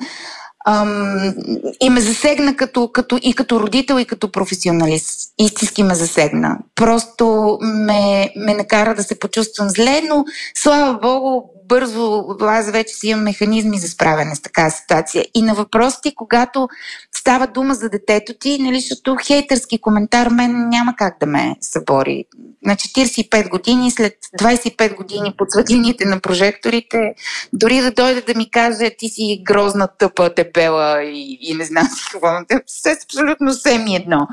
ам, 0.67 1.35
и 1.81 1.91
ме 1.91 2.01
засегна 2.01 2.57
като, 2.57 2.93
като, 2.93 3.19
и 3.23 3.35
като 3.35 3.61
родител, 3.61 3.99
и 3.99 4.05
като 4.05 4.33
професионалист. 4.33 5.33
Истински 5.39 5.83
ме 5.83 5.95
засегна. 5.95 6.59
Просто 6.75 7.59
ме, 7.63 8.31
ме 8.37 8.55
накара 8.55 8.95
да 8.95 9.03
се 9.03 9.19
почувствам 9.19 9.69
зле, 9.69 10.03
но 10.09 10.25
слава 10.55 10.99
Богу, 10.99 11.56
бързо, 11.69 12.25
аз 12.41 12.71
вече 12.71 12.95
си 12.95 13.09
имам 13.09 13.25
механизми 13.25 13.79
за 13.79 13.89
справяне 13.89 14.37
с 14.37 14.43
такава 14.43 14.71
ситуация. 14.71 15.25
И 15.35 15.43
на 15.43 15.55
въпросите, 15.55 16.13
когато 16.17 16.69
става 17.17 17.47
дума 17.47 17.75
за 17.75 17.89
детето 17.89 18.33
ти, 18.41 18.59
нали, 18.63 18.81
защото 18.81 19.17
хейтърски 19.27 19.79
коментар 19.79 20.29
мен 20.29 20.69
няма 20.69 20.95
как 20.97 21.17
да 21.21 21.27
ме 21.27 21.57
събори. 21.61 22.25
На 22.65 22.77
45 22.77 23.49
години, 23.49 23.91
след 23.91 24.15
25 24.41 24.97
години 24.97 25.35
под 25.39 25.51
светлините 25.51 26.05
на 26.05 26.21
прожекторите, 26.21 27.15
дори 27.53 27.81
да 27.81 27.91
дойде 27.91 28.21
да 28.21 28.35
ми 28.35 28.51
каже, 28.51 28.91
ти 28.99 29.09
си 29.09 29.43
грозна, 29.47 29.89
тъпа, 29.99 30.31
дебела 30.37 31.03
и, 31.03 31.39
и 31.41 31.55
не 31.55 31.65
знам 31.65 31.87
си 31.87 32.05
какво, 32.13 32.29
все 32.67 32.97
абсолютно 33.05 33.53
все 33.53 33.79
ми 33.79 33.97
едно. 33.97 34.29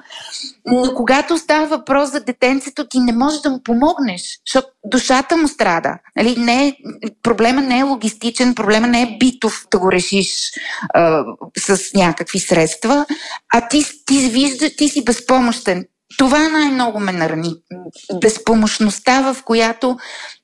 Но 0.66 0.94
когато 0.96 1.38
става 1.38 1.68
въпрос 1.68 2.12
за 2.12 2.20
детенцето, 2.20 2.88
ти 2.88 3.00
не 3.00 3.14
можеш 3.14 3.42
да 3.42 3.50
му 3.50 3.64
помогнеш, 3.64 4.40
защото 4.48 4.68
душата 4.86 5.38
му 5.38 5.48
страда. 5.48 5.98
Нали? 6.16 6.36
Не 6.38 6.78
проблема 7.24 7.62
не 7.62 7.80
е 7.80 7.84
логистичен, 7.84 8.56
проблема 8.56 8.88
не 8.88 9.02
е 9.02 9.18
битов 9.20 9.68
да 9.72 9.80
го 9.80 9.92
решиш 9.92 10.52
а, 10.94 11.24
с 11.58 11.94
някакви 11.94 12.40
средства, 12.40 13.06
а 13.54 13.68
ти, 13.68 13.86
ти 14.06 14.30
виждаш, 14.30 14.76
ти 14.76 14.90
си 14.90 15.04
безпомощен. 15.04 15.86
Това 16.18 16.50
най-много 16.50 17.00
ме 17.00 17.12
нарани. 17.12 17.54
Безпомощността, 18.22 19.34
в 19.34 19.44
която 19.44 19.98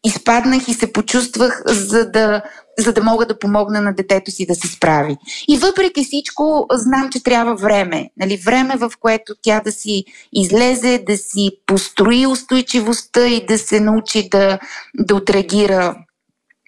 изпаднах 0.06 0.68
и 0.68 0.74
се 0.74 0.94
почувствах, 0.94 1.64
за 1.66 2.12
да 2.12 2.42
за 2.80 2.94
да 2.94 3.04
мога 3.04 3.26
да 3.26 3.40
помогна 3.40 3.82
на 3.82 3.94
детето 3.94 4.32
си 4.32 4.46
да 4.46 4.56
се 4.56 4.68
справи. 4.68 5.18
И 5.48 5.58
въпреки 5.58 6.04
всичко, 6.04 6.68
знам, 6.72 7.10
че 7.12 7.24
трябва 7.24 7.56
време. 7.56 8.10
Нали? 8.18 8.38
Време, 8.38 8.76
в 8.78 8.92
което 9.00 9.34
тя 9.42 9.62
да 9.66 9.72
си 9.72 10.04
излезе, 10.34 11.04
да 11.08 11.18
си 11.18 11.50
построи 11.66 12.28
устойчивостта 12.28 13.28
и 13.28 13.46
да 13.46 13.58
се 13.58 13.80
научи 13.80 14.30
да, 14.30 14.60
да 15.00 15.16
отреагира 15.16 15.96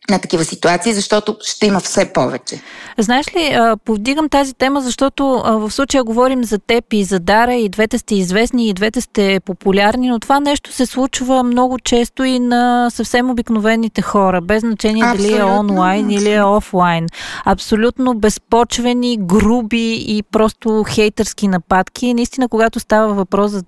на 0.09 0.19
такива 0.19 0.45
ситуации, 0.45 0.93
защото 0.93 1.37
ще 1.41 1.65
има 1.65 1.79
все 1.79 2.13
повече. 2.13 2.61
Знаеш 2.97 3.35
ли, 3.35 3.57
повдигам 3.85 4.29
тази 4.29 4.53
тема, 4.53 4.81
защото 4.81 5.25
в 5.45 5.71
случая 5.71 6.03
говорим 6.03 6.43
за 6.43 6.59
теб 6.59 6.85
и 6.93 7.03
за 7.03 7.19
Дара, 7.19 7.55
и 7.55 7.69
двете 7.69 7.97
сте 7.97 8.15
известни, 8.15 8.69
и 8.69 8.73
двете 8.73 9.01
сте 9.01 9.39
популярни, 9.45 10.09
но 10.09 10.19
това 10.19 10.39
нещо 10.39 10.71
се 10.71 10.85
случва 10.85 11.43
много 11.43 11.79
често 11.79 12.23
и 12.23 12.39
на 12.39 12.89
съвсем 12.89 13.29
обикновените 13.29 14.01
хора, 14.01 14.41
без 14.41 14.61
значение 14.61 15.03
Абсолютно. 15.03 15.37
дали 15.37 15.41
е 15.41 15.43
онлайн 15.43 16.09
или 16.11 16.33
е 16.33 16.43
офлайн. 16.43 17.07
Абсолютно 17.45 18.13
безпочвени, 18.13 19.17
груби 19.19 19.93
и 19.93 20.23
просто 20.31 20.85
хейтърски 20.89 21.47
нападки. 21.47 22.13
Наистина, 22.13 22.49
когато 22.49 22.79
става 22.79 23.13
въпрос 23.13 23.51
за 23.51 23.63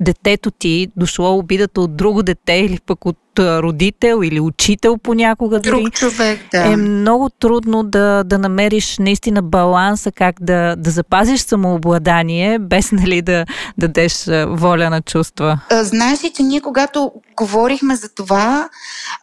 детето 0.00 0.50
ти, 0.50 0.88
дошло 0.96 1.38
обидата 1.38 1.80
от 1.80 1.96
друго 1.96 2.22
дете 2.22 2.52
или 2.52 2.78
пък 2.86 3.06
от 3.06 3.16
родител 3.38 4.20
или 4.24 4.40
учител 4.40 4.98
понякога 4.98 5.60
Друг 5.60 5.80
дори, 5.80 5.90
човек, 5.90 6.40
да. 6.52 6.72
е 6.72 6.76
много 6.76 7.30
трудно 7.30 7.82
да, 7.82 8.24
да 8.24 8.38
намериш 8.38 8.98
наистина 8.98 9.42
баланса, 9.42 10.12
как 10.12 10.36
да, 10.40 10.76
да 10.76 10.90
запазиш 10.90 11.40
самообладание, 11.40 12.58
без 12.58 12.92
нали, 12.92 13.22
да, 13.22 13.44
да 13.78 13.88
дадеш 13.94 14.26
воля 14.48 14.90
на 14.90 15.02
чувства. 15.02 15.60
Знаеш 15.70 16.24
ли, 16.24 16.32
че 16.36 16.42
ние 16.42 16.60
когато 16.60 17.12
говорихме 17.36 17.96
за 17.96 18.14
това, 18.14 18.68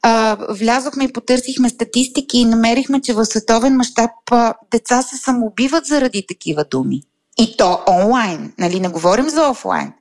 а, 0.01 0.37
влязохме 0.49 1.03
и 1.03 1.13
потърсихме 1.13 1.69
статистики 1.69 2.37
и 2.37 2.45
намерихме, 2.45 3.01
че 3.01 3.13
в 3.13 3.25
световен 3.25 3.75
мащаб 3.75 4.11
деца 4.71 5.01
се 5.01 5.17
самоубиват 5.17 5.85
заради 5.85 6.25
такива 6.27 6.65
думи. 6.71 7.01
И 7.39 7.57
то 7.57 7.79
онлайн, 7.87 8.53
нали? 8.59 8.79
Не 8.79 8.87
говорим 8.87 9.29
за 9.29 9.49
офлайн. 9.49 9.93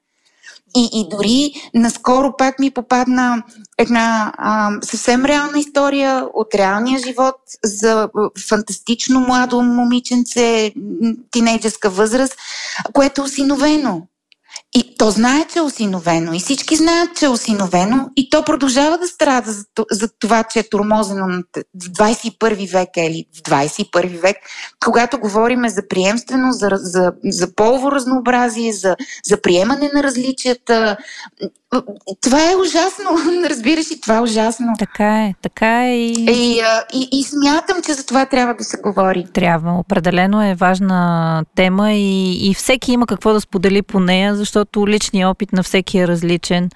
И, 0.77 0.89
и 0.93 1.09
дори 1.09 1.53
наскоро 1.75 2.37
пак 2.39 2.59
ми 2.59 2.71
попадна 2.71 3.43
една 3.79 4.33
а, 4.39 4.71
съвсем 4.83 5.25
реална 5.25 5.59
история 5.59 6.27
от 6.35 6.55
реалния 6.55 6.99
живот 6.99 7.37
за 7.65 8.09
фантастично 8.49 9.21
младо 9.21 9.63
момиченце, 9.63 10.73
тинейджерска 11.31 11.91
възраст, 11.91 12.37
което 12.93 13.21
е 13.21 13.25
осиновено. 13.25 14.03
И 14.75 14.95
то 14.99 15.11
знае, 15.11 15.45
че 15.53 15.59
е 15.59 15.63
осиновено. 15.63 16.33
И 16.35 16.39
всички 16.39 16.77
знаят, 16.77 17.17
че 17.17 17.25
е 17.25 17.29
осиновено. 17.29 18.09
И 18.17 18.31
то 18.31 18.45
продължава 18.45 18.99
да 18.99 19.07
страда 19.07 19.53
за, 19.53 19.65
за 19.91 20.09
това, 20.19 20.45
че 20.45 20.59
е 20.59 20.69
тормозено 20.69 21.43
в 21.75 21.91
21 21.91 22.73
век 22.73 22.89
или 22.97 23.25
в 23.37 23.43
21 23.43 24.21
век, 24.21 24.37
когато 24.85 25.21
говориме 25.21 25.69
за 25.69 25.89
приемствено, 25.89 26.53
за, 26.53 26.69
за, 26.73 27.13
за 27.25 27.55
полово 27.55 27.93
разнообразие, 27.93 28.73
за, 28.73 28.97
за 29.25 29.41
приемане 29.43 29.91
на 29.95 30.03
различията. 30.03 30.97
Това 32.21 32.51
е 32.51 32.57
ужасно, 32.57 33.11
разбираш 33.51 33.91
и 33.91 34.01
това 34.01 34.17
е 34.17 34.21
ужасно. 34.21 34.67
Така 34.79 35.25
е, 35.25 35.35
така 35.43 35.85
е. 35.87 35.97
И... 35.97 36.27
И, 36.29 36.63
и, 36.95 37.09
и 37.13 37.25
смятам, 37.25 37.83
че 37.83 37.95
за 37.95 38.07
това 38.07 38.27
трябва 38.27 38.55
да 38.55 38.65
се 38.65 38.77
говори. 38.77 39.27
Трябва, 39.35 39.73
определено 39.73 40.43
е 40.43 40.55
важна 40.55 41.45
тема 41.55 41.93
и, 41.93 42.51
и 42.51 42.55
всеки 42.55 42.93
има 42.93 43.07
какво 43.07 43.33
да 43.33 43.41
сподели 43.41 43.83
по 43.83 44.01
нея, 44.01 44.37
защото 44.41 44.89
личният 44.89 45.31
опит 45.31 45.53
на 45.53 45.63
всеки 45.63 45.99
е 45.99 46.09
различен. 46.09 46.71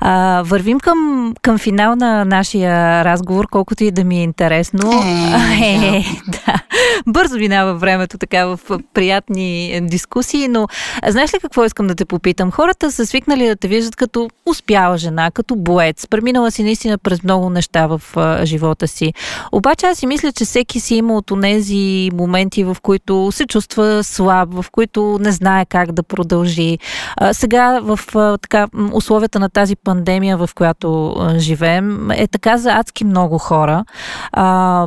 А, 0.00 0.42
вървим 0.46 0.80
към, 0.80 1.32
към 1.42 1.58
финал 1.58 1.96
на 1.96 2.24
нашия 2.24 3.04
разговор, 3.04 3.46
колкото 3.50 3.84
и 3.84 3.90
да 3.90 4.04
ми 4.04 4.18
е 4.18 4.22
интересно. 4.22 4.92
Е, 5.60 5.64
е, 5.96 6.04
да. 6.28 6.54
Бързо 7.06 7.38
минава 7.38 7.74
времето 7.74 8.18
така 8.18 8.46
в 8.46 8.60
приятни 8.94 9.80
дискусии, 9.82 10.48
но 10.48 10.66
знаеш 11.08 11.34
ли 11.34 11.38
какво 11.42 11.64
искам 11.64 11.86
да 11.86 11.94
те 11.94 12.04
попитам? 12.04 12.50
Хората 12.50 12.92
са 12.92 13.06
свикнали 13.06 13.46
да 13.46 13.56
те 13.56 13.68
виждат 13.68 13.96
като 13.96 14.28
успяла 14.46 14.98
жена, 14.98 15.30
като 15.30 15.56
боец. 15.56 16.06
Преминала 16.06 16.50
си 16.50 16.62
наистина 16.62 16.98
през 16.98 17.22
много 17.22 17.50
неща 17.50 17.86
в 17.86 18.02
а, 18.16 18.46
живота 18.46 18.88
си. 18.88 19.12
Обаче 19.52 19.86
аз 19.86 19.98
си 19.98 20.06
мисля, 20.06 20.32
че 20.32 20.44
всеки 20.44 20.80
си 20.80 20.94
има 20.94 21.16
от 21.16 21.32
тези 21.42 22.10
моменти, 22.14 22.64
в 22.64 22.76
които 22.82 23.32
се 23.32 23.46
чувства 23.46 24.04
слаб, 24.04 24.48
в 24.52 24.64
които 24.72 25.18
не 25.20 25.32
знае 25.32 25.64
как 25.64 25.92
да 25.92 26.02
продължи. 26.02 26.78
А, 27.16 27.34
сега 27.34 27.80
в 27.82 28.00
а, 28.14 28.38
така, 28.38 28.68
условията 28.92 29.38
на 29.38 29.50
тази 29.50 29.76
пандемия, 29.86 30.36
в 30.36 30.50
която 30.54 31.16
живеем, 31.36 32.10
е 32.10 32.26
така 32.26 32.58
за 32.58 32.72
адски 32.72 33.04
много 33.04 33.38
хора. 33.38 33.84
А, 34.32 34.86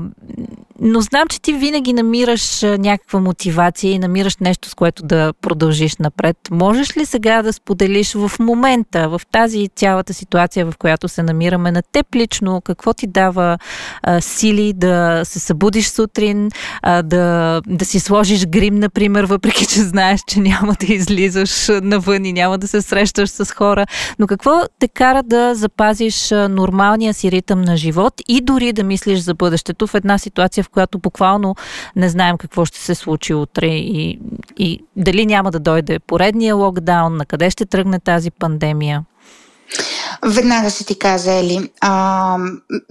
но 0.81 1.01
знам, 1.01 1.27
че 1.27 1.41
ти 1.41 1.53
винаги 1.53 1.93
намираш 1.93 2.61
някаква 2.61 3.19
мотивация 3.19 3.91
и 3.91 3.99
намираш 3.99 4.37
нещо, 4.37 4.69
с 4.69 4.75
което 4.75 5.03
да 5.03 5.33
продължиш 5.41 5.97
напред. 5.97 6.37
Можеш 6.51 6.97
ли 6.97 7.05
сега 7.05 7.41
да 7.41 7.53
споделиш 7.53 8.13
в 8.13 8.31
момента, 8.39 9.09
в 9.09 9.21
тази 9.31 9.69
цялата 9.75 10.13
ситуация, 10.13 10.65
в 10.65 10.77
която 10.77 11.07
се 11.07 11.23
намираме 11.23 11.71
на 11.71 11.81
теб 11.91 12.15
лично, 12.15 12.61
какво 12.61 12.93
ти 12.93 13.07
дава 13.07 13.57
а, 14.03 14.21
сили 14.21 14.73
да 14.73 15.21
се 15.25 15.39
събудиш 15.39 15.87
сутрин, 15.87 16.49
а, 16.81 17.01
да, 17.01 17.61
да 17.67 17.85
си 17.85 17.99
сложиш 17.99 18.45
грим, 18.45 18.75
например, 18.75 19.23
въпреки 19.23 19.65
че 19.65 19.79
знаеш, 19.81 20.21
че 20.27 20.39
няма 20.39 20.75
да 20.79 20.93
излизаш 20.93 21.67
навън 21.81 22.25
и 22.25 22.33
няма 22.33 22.57
да 22.57 22.67
се 22.67 22.81
срещаш 22.81 23.29
с 23.29 23.51
хора. 23.51 23.85
Но 24.19 24.27
какво 24.27 24.61
те 24.79 24.87
кара 24.87 25.23
да 25.23 25.55
запазиш 25.55 26.29
нормалния 26.31 27.13
си 27.13 27.31
ритъм 27.31 27.61
на 27.61 27.77
живот 27.77 28.13
и 28.27 28.41
дори 28.41 28.73
да 28.73 28.83
мислиш 28.83 29.19
за 29.19 29.33
бъдещето 29.33 29.87
в 29.87 29.95
една 29.95 30.17
ситуация, 30.17 30.63
в 30.63 30.68
която 30.71 30.99
буквално 30.99 31.55
не 31.95 32.09
знаем 32.09 32.37
какво 32.37 32.65
ще 32.65 32.79
се 32.79 32.95
случи 32.95 33.33
утре 33.33 33.67
и, 33.67 34.19
и 34.57 34.83
дали 34.95 35.25
няма 35.25 35.51
да 35.51 35.59
дойде 35.59 35.99
поредния 35.99 36.55
локдаун, 36.55 37.17
на 37.17 37.25
къде 37.25 37.49
ще 37.49 37.65
тръгне 37.65 37.99
тази 37.99 38.31
пандемия? 38.31 39.05
Веднага 40.25 40.69
ще 40.69 40.83
ти 40.83 40.99
кажа, 40.99 41.31
Ели. 41.31 41.71
А, 41.81 42.37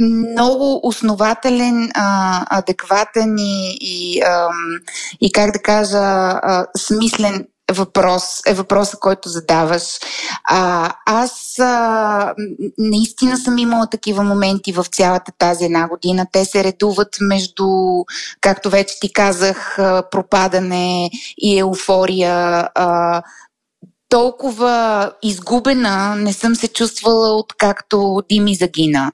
много 0.00 0.80
основателен, 0.82 1.90
а, 1.94 2.58
адекватен 2.58 3.38
и, 3.38 3.78
и, 3.80 4.20
а, 4.20 4.48
и 5.20 5.32
как 5.32 5.50
да 5.50 5.58
кажа, 5.58 5.98
а, 5.98 6.66
смислен 6.76 7.46
въпрос 7.72 8.40
е 8.46 8.54
въпроса, 8.54 8.96
който 9.00 9.28
задаваш. 9.28 9.98
А, 10.44 10.92
аз 11.06 11.58
а, 11.58 12.34
наистина 12.78 13.38
съм 13.38 13.58
имала 13.58 13.86
такива 13.86 14.22
моменти 14.22 14.72
в 14.72 14.84
цялата 14.84 15.32
тази 15.38 15.64
една 15.64 15.88
година. 15.88 16.26
Те 16.32 16.44
се 16.44 16.64
редуват 16.64 17.16
между, 17.20 17.66
както 18.40 18.70
вече 18.70 19.00
ти 19.00 19.12
казах, 19.12 19.76
пропадане 20.10 21.10
и 21.38 21.58
еуфория. 21.58 22.68
А, 22.74 23.22
толкова 24.08 25.12
изгубена 25.22 26.14
не 26.14 26.32
съм 26.32 26.54
се 26.54 26.68
чувствала 26.68 27.36
откакто 27.36 28.22
Дими 28.28 28.54
загина. 28.54 29.12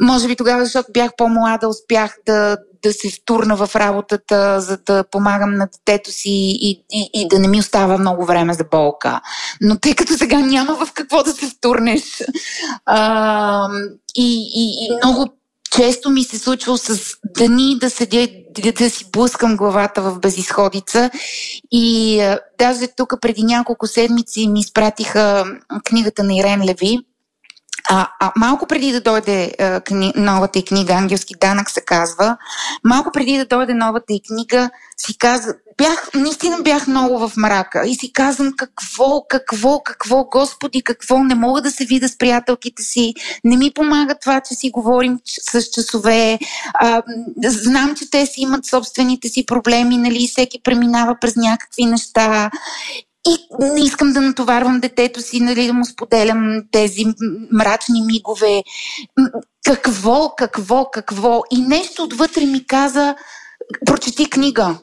Може 0.00 0.28
би 0.28 0.36
тогава, 0.36 0.64
защото 0.64 0.92
бях 0.92 1.10
по-млада, 1.16 1.68
успях 1.68 2.16
да, 2.26 2.56
да 2.82 2.92
се 2.92 3.10
втурна 3.10 3.56
в 3.56 3.76
работата, 3.76 4.60
за 4.60 4.78
да 4.86 5.04
помагам 5.04 5.54
на 5.54 5.66
детето 5.66 6.10
си 6.12 6.30
и, 6.60 6.84
и, 6.92 7.10
и 7.14 7.28
да 7.28 7.38
не 7.38 7.48
ми 7.48 7.60
остава 7.60 7.98
много 7.98 8.24
време 8.24 8.54
за 8.54 8.64
болка. 8.64 9.20
Но 9.60 9.78
тъй 9.78 9.94
като 9.94 10.12
сега 10.12 10.40
няма 10.40 10.74
в 10.74 10.92
какво 10.92 11.22
да 11.22 11.32
се 11.32 11.46
втурнеш 11.46 12.22
а, 12.86 13.68
и, 14.16 14.50
и, 14.54 14.86
и 14.86 14.96
много 15.04 15.35
често 15.70 16.10
ми 16.10 16.24
се 16.24 16.38
случва 16.38 16.78
с 16.78 17.14
дни 17.38 17.78
да 17.78 17.90
седя 17.90 18.28
да 18.78 18.90
си 18.90 19.10
блъскам 19.12 19.56
главата 19.56 20.02
в 20.02 20.18
безисходица. 20.18 21.10
И 21.72 22.20
а, 22.20 22.38
даже 22.58 22.86
тук 22.96 23.14
преди 23.20 23.42
няколко 23.42 23.86
седмици 23.86 24.48
ми 24.48 24.60
изпратиха 24.60 25.44
книгата 25.84 26.24
на 26.24 26.36
Ирен 26.36 26.64
Леви 26.64 26.98
А, 27.90 28.08
а 28.20 28.32
малко 28.36 28.66
преди 28.66 28.92
да 28.92 29.00
дойде 29.00 29.52
а, 29.58 29.80
кни, 29.80 30.12
новата 30.16 30.58
и 30.58 30.64
книга, 30.64 30.92
Ангелски 30.92 31.34
данък 31.40 31.70
се 31.70 31.80
казва, 31.80 32.36
малко 32.84 33.10
преди 33.12 33.38
да 33.38 33.46
дойде 33.46 33.74
новата 33.74 34.12
и 34.12 34.20
книга, 34.28 34.70
си 34.96 35.18
каза, 35.18 35.54
бях, 35.78 36.10
наистина 36.14 36.58
бях 36.62 36.86
много 36.86 37.28
в 37.28 37.32
мрака 37.36 37.86
и 37.86 37.94
си 37.94 38.12
казвам 38.12 38.52
какво, 38.56 39.24
какво, 39.28 39.82
какво, 39.82 40.24
Господи, 40.24 40.82
какво, 40.82 41.18
не 41.18 41.34
мога 41.34 41.62
да 41.62 41.70
се 41.70 41.84
видя 41.84 42.08
с 42.08 42.18
приятелките 42.18 42.82
си, 42.82 43.14
не 43.44 43.56
ми 43.56 43.70
помага 43.74 44.14
това, 44.14 44.40
че 44.40 44.54
си 44.54 44.70
говорим 44.70 45.18
с 45.24 45.62
часове, 45.62 46.38
а, 46.74 47.02
знам, 47.44 47.94
че 47.94 48.10
те 48.10 48.26
си 48.26 48.40
имат 48.40 48.66
собствените 48.66 49.28
си 49.28 49.46
проблеми, 49.46 49.96
нали, 49.96 50.28
всеки 50.28 50.62
преминава 50.62 51.16
през 51.20 51.36
някакви 51.36 51.84
неща 51.84 52.50
и 53.28 53.38
не 53.60 53.80
искам 53.80 54.12
да 54.12 54.20
натоварвам 54.20 54.80
детето 54.80 55.22
си, 55.22 55.40
нали, 55.40 55.66
да 55.66 55.72
му 55.72 55.84
споделям 55.84 56.62
тези 56.72 57.04
мрачни 57.52 58.02
мигове. 58.02 58.62
Какво, 59.64 60.34
какво, 60.36 60.90
какво? 60.92 61.40
И 61.50 61.60
нещо 61.60 62.02
отвътре 62.02 62.44
ми 62.44 62.66
каза, 62.66 63.14
прочети 63.86 64.30
книга. 64.30 64.78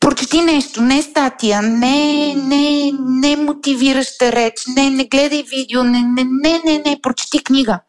Прочети 0.00 0.40
нещо, 0.40 0.82
не 0.82 1.02
статия, 1.02 1.62
не, 1.62 2.34
не, 2.34 2.92
не 3.00 3.36
мотивираща 3.36 4.32
реч, 4.32 4.54
не, 4.76 4.90
не 4.90 5.04
гледай 5.04 5.42
видео, 5.42 5.84
не, 5.84 6.00
не, 6.00 6.24
не, 6.24 6.60
не, 6.64 6.78
не, 6.78 7.00
прочети 7.02 7.44
книга. 7.44 7.80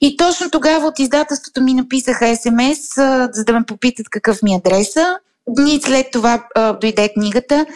И 0.00 0.16
точно 0.16 0.50
тогава 0.50 0.86
от 0.86 0.98
издателството 0.98 1.62
ми 1.62 1.74
написаха 1.74 2.36
СМС, 2.36 2.94
за 3.32 3.44
да 3.46 3.52
ме 3.52 3.66
попитат 3.66 4.08
какъв 4.10 4.42
ми 4.42 4.52
е 4.54 4.56
адреса. 4.56 5.18
Дни 5.48 5.80
след 5.82 6.06
това 6.12 6.46
а, 6.54 6.72
дойде 6.72 7.12
книгата 7.14 7.66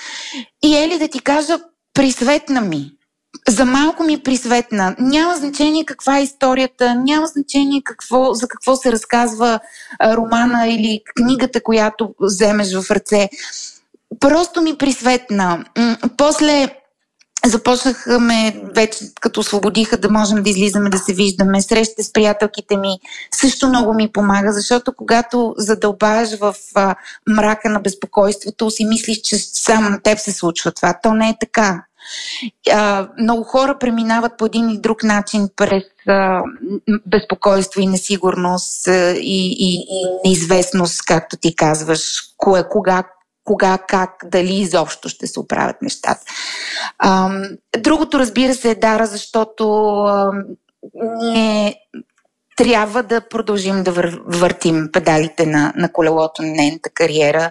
и 0.64 0.76
Ели 0.76 0.98
да 0.98 1.08
ти 1.08 1.20
кажа, 1.20 1.58
присветна 1.94 2.60
ми. 2.60 2.92
За 3.48 3.64
малко 3.64 4.02
ми 4.02 4.22
присветна. 4.22 4.96
Няма 4.98 5.36
значение 5.36 5.84
каква 5.84 6.18
е 6.18 6.22
историята, 6.22 6.94
няма 6.94 7.26
значение 7.26 7.82
какво, 7.84 8.34
за 8.34 8.48
какво 8.48 8.76
се 8.76 8.92
разказва 8.92 9.60
романа 10.04 10.68
или 10.68 11.00
книгата, 11.16 11.62
която 11.62 12.14
вземеш 12.20 12.74
в 12.74 12.90
ръце. 12.90 13.28
Просто 14.20 14.62
ми 14.62 14.78
присветна. 14.78 15.64
После 16.16 16.70
Започнахме 17.46 18.62
вече, 18.74 18.98
като 19.20 19.40
освободиха, 19.40 19.96
да 19.96 20.10
можем 20.10 20.42
да 20.42 20.50
излизаме, 20.50 20.90
да 20.90 20.98
се 20.98 21.14
виждаме. 21.14 21.62
Срещате 21.62 22.02
с 22.02 22.12
приятелките 22.12 22.76
ми 22.76 22.98
също 23.34 23.68
много 23.68 23.94
ми 23.94 24.12
помага, 24.12 24.52
защото 24.52 24.92
когато 24.96 25.54
задълбаеш 25.58 26.38
в 26.38 26.54
а, 26.74 26.94
мрака 27.28 27.70
на 27.70 27.80
безпокойството, 27.80 28.70
си 28.70 28.84
мислиш, 28.84 29.20
че 29.20 29.38
само 29.38 29.90
на 29.90 30.02
теб 30.02 30.18
се 30.18 30.32
случва 30.32 30.72
това. 30.72 30.94
То 31.02 31.14
не 31.14 31.28
е 31.28 31.36
така. 31.40 31.84
А, 32.72 33.08
много 33.18 33.42
хора 33.42 33.78
преминават 33.78 34.32
по 34.38 34.46
един 34.46 34.70
или 34.70 34.78
друг 34.78 35.02
начин 35.02 35.48
през 35.56 35.84
а, 36.08 36.42
безпокойство 37.06 37.80
и 37.80 37.86
несигурност 37.86 38.88
а, 38.88 39.10
и, 39.10 39.56
и, 39.58 39.86
и 39.90 40.28
неизвестност, 40.28 41.02
както 41.06 41.36
ти 41.36 41.56
казваш, 41.56 42.22
кое, 42.36 42.68
кога, 42.68 43.04
кога, 43.44 43.78
как, 43.78 44.10
дали 44.24 44.54
изобщо 44.54 45.08
ще 45.08 45.26
се 45.26 45.40
оправят 45.40 45.82
нещата. 45.82 46.22
А, 46.98 47.30
другото, 47.78 48.18
разбира 48.18 48.54
се, 48.54 48.70
е 48.70 48.74
дара, 48.74 49.06
защото 49.06 49.80
а, 50.02 50.30
ние 51.22 51.74
трябва 52.56 53.02
да 53.02 53.20
продължим 53.20 53.82
да 53.82 53.92
вър, 53.92 54.20
въртим 54.26 54.88
педалите 54.92 55.46
на, 55.46 55.72
на 55.76 55.92
колелото 55.92 56.42
на 56.42 56.48
нейната 56.48 56.90
кариера 56.90 57.50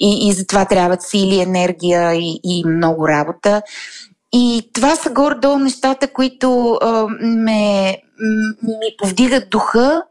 и, 0.00 0.28
и 0.28 0.32
затова 0.32 0.64
трябват 0.64 1.02
сили, 1.02 1.40
енергия 1.40 2.14
и, 2.14 2.40
и 2.44 2.64
много 2.66 3.08
работа. 3.08 3.62
И 4.32 4.70
това 4.72 4.96
са 4.96 5.10
горе-долу 5.10 5.58
нещата, 5.58 6.12
които 6.12 6.78
а, 6.82 7.06
ме, 7.20 7.96
ми 8.62 8.96
повдигат 8.98 9.50
духа 9.50 10.02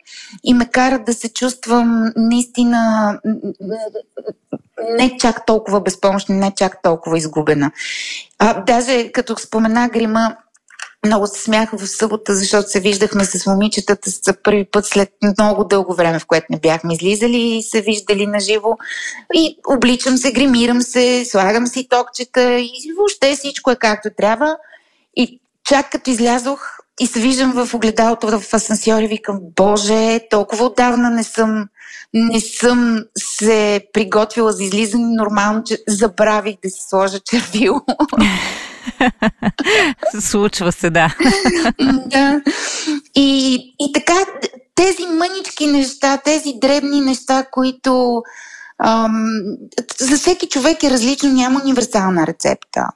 и 0.44 0.54
ме 0.54 0.66
карат 0.66 1.06
да 1.06 1.14
се 1.14 1.34
чувствам 1.34 2.12
наистина 2.16 3.12
не 4.98 5.18
чак 5.18 5.46
толкова 5.46 5.82
безпомощна, 5.82 6.36
не 6.36 6.54
чак 6.56 6.82
толкова 6.82 7.18
изгубена. 7.18 7.72
А, 8.40 8.62
даже 8.62 9.12
като 9.12 9.38
спомена 9.38 9.90
грима, 9.90 10.36
много 11.06 11.28
се 11.28 11.42
смях 11.42 11.72
в 11.72 11.88
събота, 11.88 12.36
защото 12.36 12.70
се 12.70 12.80
виждахме 12.80 13.26
с 13.26 13.46
момичетата 13.46 14.10
за 14.10 14.34
първи 14.44 14.66
път 14.66 14.86
след 14.86 15.10
много 15.40 15.64
дълго 15.64 15.94
време, 15.94 16.20
в 16.20 16.26
което 16.26 16.46
не 16.50 16.60
бяхме 16.60 16.94
излизали 16.94 17.38
и 17.38 17.64
се 17.64 17.82
виждали 17.82 18.28
на 18.28 18.40
живо. 18.40 18.78
И 19.34 19.58
обличам 19.68 20.18
се, 20.18 20.32
гримирам 20.32 20.82
се, 20.82 21.26
слагам 21.26 21.68
си 21.68 21.88
токчета 21.90 22.60
и 22.60 22.94
въобще 22.98 23.36
всичко 23.36 23.72
е 23.72 23.76
както 23.76 24.10
трябва. 24.18 24.58
И 25.16 25.40
чак 25.64 25.92
като 25.92 26.10
излязох 26.10 26.78
и 27.00 27.08
се 27.08 27.20
виждам 27.20 27.66
в 27.66 27.74
огледалото 27.74 28.40
в 28.40 28.54
асансьор 28.54 29.02
и 29.02 29.08
викам, 29.08 29.40
Боже, 29.56 30.20
толкова 30.30 30.66
отдавна 30.66 31.10
не 31.10 31.24
съм 31.24 31.68
не 32.14 32.42
съм 32.42 33.04
се 33.18 33.88
приготвила 33.94 34.52
за 34.52 34.64
излизане. 34.64 35.16
Нормално, 35.16 35.64
че 35.64 35.78
забравих 35.88 36.56
да 36.64 36.70
си 36.70 36.82
сложа 36.90 37.20
червило. 37.20 37.82
Случва 40.20 40.72
се, 40.72 40.90
да. 40.90 41.16
да. 42.06 42.42
И, 43.16 43.56
и 43.80 43.92
така, 43.94 44.14
тези 44.76 45.06
мънички 45.08 45.68
неща, 45.68 46.18
тези 46.18 46.54
дребни 46.62 47.02
неща, 47.02 47.46
които 47.52 48.24
ам, 48.84 49.30
за 50.00 50.18
всеки 50.18 50.48
човек 50.48 50.84
е 50.84 50.90
различно, 50.90 51.30
няма 51.30 51.62
универсална 51.64 52.28
рецепта. 52.28 52.88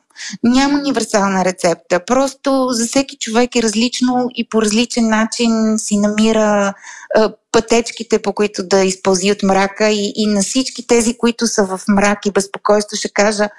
Няма 0.44 0.80
универсална 0.80 1.46
рецепта. 1.46 2.06
Просто 2.06 2.68
за 2.72 2.88
всеки 2.88 3.18
човек 3.18 3.56
е 3.56 3.64
различно 3.64 4.28
и 4.36 4.50
по 4.50 4.62
различен 4.62 5.10
начин 5.10 5.78
си 5.78 5.98
намира 5.98 6.74
а, 7.16 7.34
пътечките, 7.52 8.22
по 8.22 8.34
които 8.34 8.68
да 8.68 8.84
изпълзи 8.84 9.32
от 9.32 9.44
мрака 9.44 9.90
и, 9.90 10.14
и 10.16 10.28
на 10.28 10.42
всички 10.42 10.88
тези, 10.88 11.18
които 11.18 11.48
са 11.48 11.66
в 11.66 11.82
мрак 11.88 12.26
и 12.26 12.32
безпокойство, 12.32 12.98
ще 12.98 13.10
кажа 13.10 13.50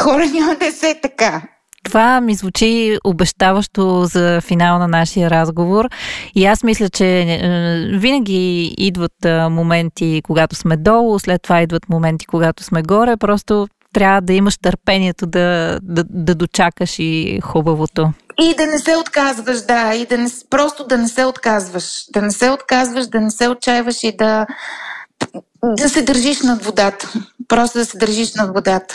хора 0.00 0.26
няма 0.26 0.54
да 0.54 0.72
се 0.72 0.98
така. 1.02 1.42
Това 1.84 2.20
ми 2.20 2.34
звучи 2.34 2.98
обещаващо 3.04 4.04
за 4.04 4.40
финал 4.40 4.78
на 4.78 4.88
нашия 4.88 5.30
разговор. 5.30 5.88
И 6.34 6.46
аз 6.46 6.62
мисля, 6.62 6.88
че 6.88 7.20
е, 7.20 7.38
винаги 7.98 8.74
идват 8.78 9.24
е, 9.24 9.48
моменти, 9.48 10.20
когато 10.24 10.56
сме 10.56 10.76
долу, 10.76 11.18
след 11.18 11.42
това 11.42 11.62
идват 11.62 11.88
моменти, 11.88 12.26
когато 12.26 12.64
сме 12.64 12.82
горе. 12.82 13.16
Просто 13.16 13.68
трябва 13.92 14.20
да 14.20 14.32
имаш 14.32 14.58
търпението 14.58 15.26
да, 15.26 15.78
да, 15.82 16.04
да 16.10 16.34
дочакаш 16.34 16.98
и 16.98 17.40
хубавото. 17.42 18.12
И 18.40 18.54
да 18.56 18.66
не 18.66 18.78
се 18.78 18.96
отказваш, 18.96 19.60
да, 19.60 19.94
и 19.94 20.06
да 20.06 20.18
не, 20.18 20.28
просто 20.50 20.86
да 20.86 20.98
не 20.98 21.08
се 21.08 21.24
отказваш. 21.24 22.04
Да 22.12 22.22
не 22.22 22.30
се 22.30 22.50
отказваш, 22.50 23.06
да 23.06 23.20
не 23.20 23.30
се 23.30 23.48
отчаиваш 23.48 24.04
и 24.04 24.16
да, 24.16 24.46
да 25.64 25.88
се 25.88 26.02
държиш 26.02 26.42
над 26.42 26.64
водата. 26.64 27.12
Просто 27.48 27.78
да 27.78 27.84
се 27.84 27.98
държиш 27.98 28.34
над 28.34 28.54
водата. 28.54 28.94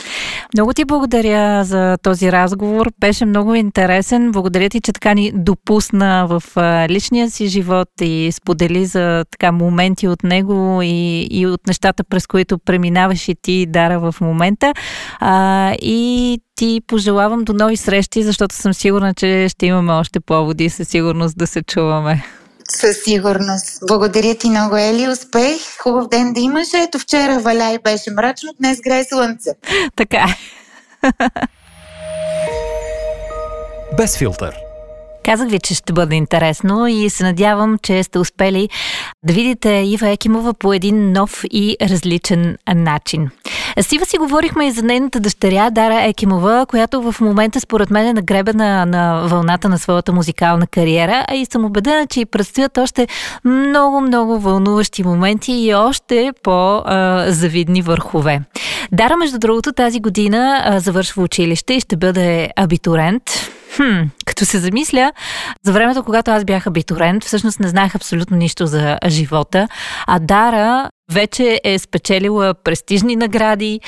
Много 0.54 0.74
ти 0.74 0.86
благодаря 0.86 1.64
за 1.64 1.98
този 2.04 2.32
разговор. 2.32 2.92
Беше 3.00 3.26
много 3.26 3.56
интересен. 3.56 4.32
Благодаря 4.32 4.70
ти, 4.70 4.82
че 4.82 4.92
така 4.92 5.14
ни 5.14 5.32
допусна 5.36 6.28
в 6.30 6.44
личния 6.90 7.30
си 7.30 7.48
живот 7.48 7.90
и 8.02 8.32
сподели 8.32 8.86
за 8.86 9.26
така 9.32 9.52
моменти 9.52 10.08
от 10.08 10.24
него 10.24 10.80
и, 10.84 11.28
и 11.32 11.48
от 11.48 11.68
нещата, 11.68 12.04
през 12.04 12.28
които 12.28 12.58
преминаваш 12.58 13.28
и 13.28 13.36
ти 13.42 13.66
Дара 13.66 14.00
в 14.00 14.16
момента. 14.22 14.74
А, 15.20 15.74
и 15.82 16.40
ти 16.56 16.82
пожелавам 16.88 17.44
до 17.44 17.54
нови 17.54 17.78
срещи, 17.78 18.24
защото 18.24 18.56
съм 18.56 18.74
сигурна, 18.74 19.14
че 19.14 19.50
ще 19.50 19.66
имаме 19.66 19.94
още 19.94 20.20
поводи 20.20 20.70
със 20.70 20.88
сигурност 20.88 21.38
да 21.38 21.48
се 21.48 21.62
чуваме. 21.64 22.24
Със 22.70 23.04
сигурност. 23.04 23.80
Благодаря 23.88 24.36
ти 24.36 24.50
много, 24.50 24.78
Ели. 24.78 25.08
Успех. 25.10 25.62
Хубав 25.82 26.08
ден 26.08 26.34
да 26.34 26.40
имаш. 26.40 26.68
Ето 26.74 27.00
вчера 27.00 27.40
валя 27.40 27.74
и 27.74 27.80
беше 27.84 28.12
мрачно, 28.12 28.54
днес 28.60 28.80
грее 28.82 29.04
слънце. 29.04 29.50
Така 29.96 30.18
е. 30.18 30.38
Без 33.98 34.18
филтър. 34.18 34.67
Казах 35.28 35.50
ви, 35.50 35.60
че 35.60 35.76
ще 35.76 35.94
бъде 35.94 36.16
интересно 36.16 36.88
и 36.88 37.10
се 37.10 37.24
надявам, 37.24 37.78
че 37.84 38.04
сте 38.04 38.20
успели 38.20 38.70
да 39.24 39.34
видите 39.34 39.70
Ива 39.70 40.10
Екимова 40.10 40.54
по 40.54 40.74
един 40.74 41.12
нов 41.12 41.44
и 41.52 41.78
различен 41.82 42.58
начин. 42.76 43.30
С 43.82 43.92
Ива 43.92 44.06
си 44.06 44.18
говорихме 44.18 44.68
и 44.68 44.72
за 44.72 44.84
нейната 44.84 45.20
дъщеря 45.20 45.70
Дара 45.70 46.04
Екимова, 46.04 46.66
която 46.70 47.12
в 47.12 47.22
момента 47.22 47.60
според 47.60 47.90
мен 47.90 48.08
е 48.08 48.14
нагребена 48.14 48.86
на 48.86 49.28
вълната 49.28 49.70
на 49.70 49.80
своята 49.80 50.14
музикална 50.14 50.68
кариера, 50.68 51.26
а 51.28 51.36
и 51.36 51.46
съм 51.46 51.66
убедена, 51.66 52.08
че 52.08 52.20
и 52.20 52.26
предстоят 52.26 52.78
още 52.78 53.08
много-много 53.46 54.40
вълнуващи 54.40 55.04
моменти 55.04 55.52
и 55.52 55.74
още 55.74 56.32
по-завидни 56.44 57.82
върхове. 57.82 58.42
Дара, 58.92 59.18
между 59.18 59.40
другото, 59.40 59.74
тази 59.74 60.00
година 60.00 60.74
завършва 60.78 61.24
училище 61.24 61.74
и 61.74 61.80
ще 61.80 61.96
бъде 61.98 62.50
абитурент. 62.56 63.24
Хм, 63.76 64.04
като 64.26 64.46
се 64.46 64.60
замисля, 64.60 65.12
за 65.64 65.74
времето, 65.74 66.04
когато 66.04 66.32
аз 66.32 66.46
бях 66.46 66.68
абитурент, 66.68 67.24
всъщност 67.24 67.60
не 67.60 67.68
знаех 67.68 67.96
абсолютно 67.96 68.38
нищо 68.38 68.68
за 68.68 68.98
живота, 69.08 69.68
а 70.08 70.20
Дара 70.20 70.90
вече 71.12 71.62
е 71.64 71.80
спечелила 71.80 72.54
престижни 72.54 73.16
награди, 73.16 73.80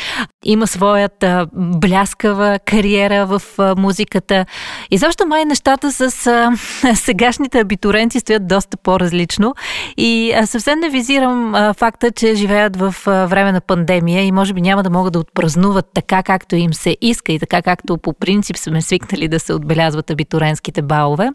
има 0.46 0.68
своята 0.68 1.48
бляскава 1.56 2.60
кариера 2.66 3.26
в 3.26 3.42
музиката. 3.78 4.46
И 4.92 4.98
защо 4.98 5.26
май 5.26 5.46
нещата 5.46 5.92
с 5.92 6.12
сегашните 6.96 7.60
абитуренти 7.60 8.20
стоят 8.20 8.48
доста 8.48 8.78
по-различно. 8.78 9.56
И 9.98 10.34
съвсем 10.46 10.80
не 10.80 10.90
визирам 10.90 11.56
факта, 11.78 12.12
че 12.12 12.36
живеят 12.36 12.76
в 12.76 12.96
време 13.06 13.52
на 13.52 13.62
пандемия 13.62 14.24
и 14.24 14.32
може 14.32 14.54
би 14.54 14.62
няма 14.62 14.84
да 14.84 14.90
могат 14.90 15.14
да 15.14 15.20
отпразнуват 15.20 15.86
така, 15.94 16.24
както 16.24 16.56
им 16.56 16.74
се 16.74 16.98
иска 17.02 17.32
и 17.32 17.40
така, 17.40 17.62
както 17.62 17.98
по 17.98 18.14
принцип 18.14 18.58
сме 18.58 18.82
свикнали 18.82 19.28
да 19.28 19.40
се 19.40 19.54
отбелязват 19.54 20.10
абитуренските 20.10 20.82
балове. 20.82 21.30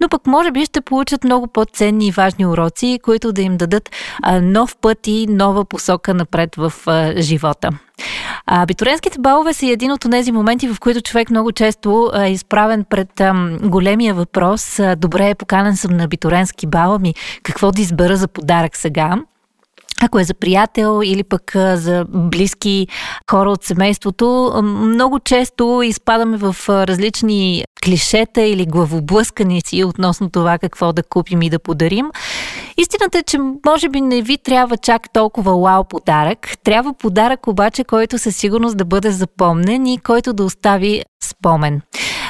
Но 0.00 0.08
пък 0.08 0.26
може 0.26 0.50
би 0.50 0.64
ще 0.64 0.80
получат 0.80 1.24
много 1.24 1.46
по-ценни 1.46 2.06
и 2.06 2.10
важни 2.10 2.46
уроци, 2.46 2.98
които 3.02 3.32
да 3.32 3.42
им 3.42 3.56
дадат 3.56 3.90
нов 4.42 4.76
път 4.80 5.06
и 5.06 5.27
нова 5.28 5.64
посока 5.64 6.14
напред 6.14 6.56
в 6.56 6.72
а, 6.86 7.22
живота. 7.22 7.70
Абитуренските 8.46 9.18
балове 9.18 9.52
са 9.52 9.66
един 9.66 9.92
от 9.92 10.00
тези 10.10 10.32
моменти, 10.32 10.68
в 10.68 10.80
които 10.80 11.02
човек 11.02 11.30
много 11.30 11.52
често 11.52 12.10
е 12.20 12.28
изправен 12.28 12.84
пред 12.90 13.20
ам, 13.20 13.58
големия 13.62 14.14
въпрос. 14.14 14.80
Добре, 14.96 15.34
поканен 15.34 15.76
съм 15.76 15.96
на 15.96 16.04
абитуренски 16.04 16.66
бал, 16.66 16.94
ами 16.94 17.14
какво 17.42 17.72
да 17.72 17.82
избера 17.82 18.16
за 18.16 18.28
подарък 18.28 18.76
сега? 18.76 19.16
ако 20.00 20.18
е 20.18 20.24
за 20.24 20.34
приятел 20.34 21.00
или 21.04 21.24
пък 21.24 21.52
за 21.54 22.04
близки 22.08 22.88
хора 23.30 23.50
от 23.50 23.64
семейството, 23.64 24.52
много 24.64 25.20
често 25.20 25.82
изпадаме 25.84 26.36
в 26.36 26.56
различни 26.68 27.64
клишета 27.84 28.42
или 28.42 28.66
главоблъскани 28.66 29.60
си 29.66 29.84
относно 29.84 30.30
това 30.30 30.58
какво 30.58 30.92
да 30.92 31.02
купим 31.02 31.42
и 31.42 31.50
да 31.50 31.58
подарим. 31.58 32.06
Истината 32.80 33.18
е, 33.18 33.22
че 33.22 33.38
може 33.66 33.88
би 33.88 34.00
не 34.00 34.22
ви 34.22 34.38
трябва 34.38 34.76
чак 34.76 35.12
толкова 35.12 35.60
вау 35.60 35.84
подарък. 35.84 36.48
Трябва 36.64 36.94
подарък 36.94 37.46
обаче, 37.46 37.84
който 37.84 38.18
със 38.18 38.36
сигурност 38.36 38.76
да 38.76 38.84
бъде 38.84 39.10
запомнен 39.10 39.86
и 39.86 39.98
който 39.98 40.32
да 40.32 40.44
остави 40.44 41.04
спомен. 41.24 41.80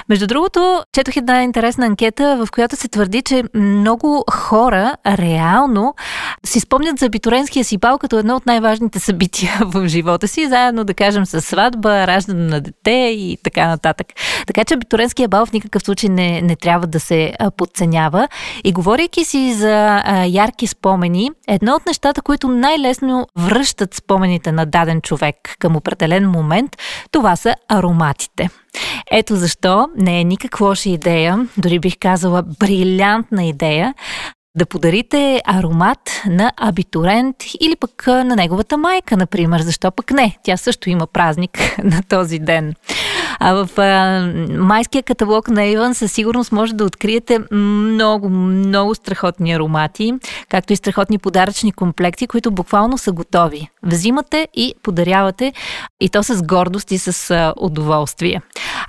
Между 0.09 0.27
другото, 0.27 0.83
четох 0.95 1.17
една 1.17 1.43
интересна 1.43 1.87
анкета, 1.87 2.37
в 2.37 2.51
която 2.51 2.77
се 2.77 2.89
твърди, 2.89 3.23
че 3.23 3.45
много 3.55 4.25
хора 4.31 4.97
реално 5.07 5.95
си 6.47 6.61
спомнят 6.61 6.99
за 6.99 7.09
битуренския 7.09 7.65
си 7.65 7.79
бал 7.79 7.99
като 7.99 8.19
едно 8.19 8.37
от 8.37 8.47
най-важните 8.47 8.99
събития 8.99 9.53
в 9.65 9.89
живота 9.89 10.29
си, 10.29 10.49
заедно 10.49 10.85
да 10.85 10.95
кажем 10.95 11.27
с 11.27 11.41
сватба, 11.41 12.07
раждане 12.07 12.45
на 12.45 12.61
дете 12.61 12.91
и 12.91 13.39
така 13.45 13.69
нататък. 13.69 14.07
Така 14.47 14.65
че 14.65 14.77
битуренския 14.77 15.29
бал 15.29 15.47
в 15.47 15.53
никакъв 15.53 15.83
случай 15.83 16.09
не, 16.11 16.43
не 16.43 16.57
трябва 16.57 16.87
да 16.87 17.01
се 17.01 17.33
подценява. 17.57 18.29
И 18.65 18.73
говорейки 18.73 19.25
си 19.25 19.55
за 19.55 20.03
а, 20.05 20.25
ярки 20.25 20.67
спомени, 20.67 21.31
едно 21.49 21.75
от 21.75 21.87
нещата, 21.87 22.23
които 22.23 22.49
най-лесно 22.49 23.27
връщат 23.37 23.95
спомените 23.95 24.53
на 24.53 24.67
даден 24.67 25.01
човек 25.01 25.37
към 25.59 25.77
определен 25.77 26.31
момент, 26.31 26.77
това 27.11 27.37
са 27.37 27.55
ароматите. 27.69 28.51
Ето 29.11 29.37
защо 29.37 29.89
не 29.97 30.21
е 30.21 30.25
никак 30.25 30.61
лоша 30.61 30.89
идея, 30.89 31.49
дори 31.57 31.79
бих 31.79 31.95
казала 32.01 32.43
брилянтна 32.43 33.45
идея, 33.45 33.95
да 34.59 34.67
подарите 34.67 35.41
аромат 35.47 36.23
на 36.27 36.53
абитурент 36.57 37.37
или 37.61 37.77
пък 37.77 38.07
на 38.07 38.37
неговата 38.37 38.77
майка, 38.77 39.17
например. 39.17 39.61
Защо 39.61 39.91
пък 39.91 40.11
не? 40.11 40.39
Тя 40.43 40.57
също 40.57 40.91
има 40.91 41.07
празник 41.07 41.79
на 41.85 42.03
този 42.03 42.39
ден. 42.39 42.75
А 43.41 43.53
в 43.53 43.79
а, 43.79 44.21
майския 44.59 45.03
каталог 45.03 45.49
на 45.49 45.65
Иван 45.65 45.95
със 45.95 46.13
сигурност 46.13 46.53
може 46.53 46.75
да 46.75 46.85
откриете 46.85 47.39
много, 47.51 48.29
много 48.29 48.95
страхотни 48.95 49.53
аромати, 49.53 50.15
както 50.49 50.73
и 50.73 50.77
страхотни 50.77 51.19
подаръчни 51.19 51.73
комплекти, 51.73 52.27
които 52.27 52.51
буквално 52.51 52.99
са 52.99 53.13
готови. 53.13 53.69
Взимате 53.83 54.49
и 54.55 54.75
подарявате 54.83 55.53
и 56.01 56.09
то 56.09 56.23
с 56.23 56.43
гордост 56.43 56.91
и 56.91 56.99
с 56.99 57.53
удоволствие. 57.57 58.41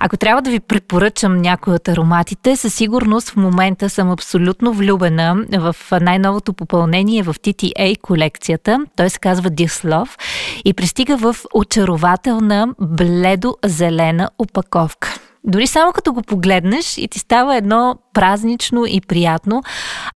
Ако 0.02 0.16
трябва 0.16 0.42
да 0.42 0.50
ви 0.50 0.60
препоръчам 0.60 1.36
някои 1.36 1.74
от 1.74 1.88
ароматите, 1.88 2.56
със 2.56 2.74
сигурност 2.74 3.30
в 3.30 3.36
момента 3.36 3.90
съм 3.90 4.10
абсолютно 4.10 4.72
влюбена 4.72 5.44
в 5.58 5.76
най-новото 6.00 6.52
попълнение 6.52 7.22
в 7.22 7.34
TTA 7.34 8.00
колекцията. 8.00 8.86
Той 8.96 9.10
се 9.10 9.18
казва 9.18 9.50
Love 9.50 10.20
и 10.64 10.74
пристига 10.74 11.16
в 11.16 11.36
очарователна 11.54 12.74
бледо-зелена 12.80 14.28
опаковка. 14.38 15.20
Дори 15.44 15.66
само 15.66 15.92
като 15.92 16.12
го 16.12 16.22
погледнеш 16.22 16.98
и 16.98 17.08
ти 17.08 17.18
става 17.18 17.56
едно 17.56 17.96
празнично 18.14 18.86
и 18.86 19.00
приятно. 19.00 19.62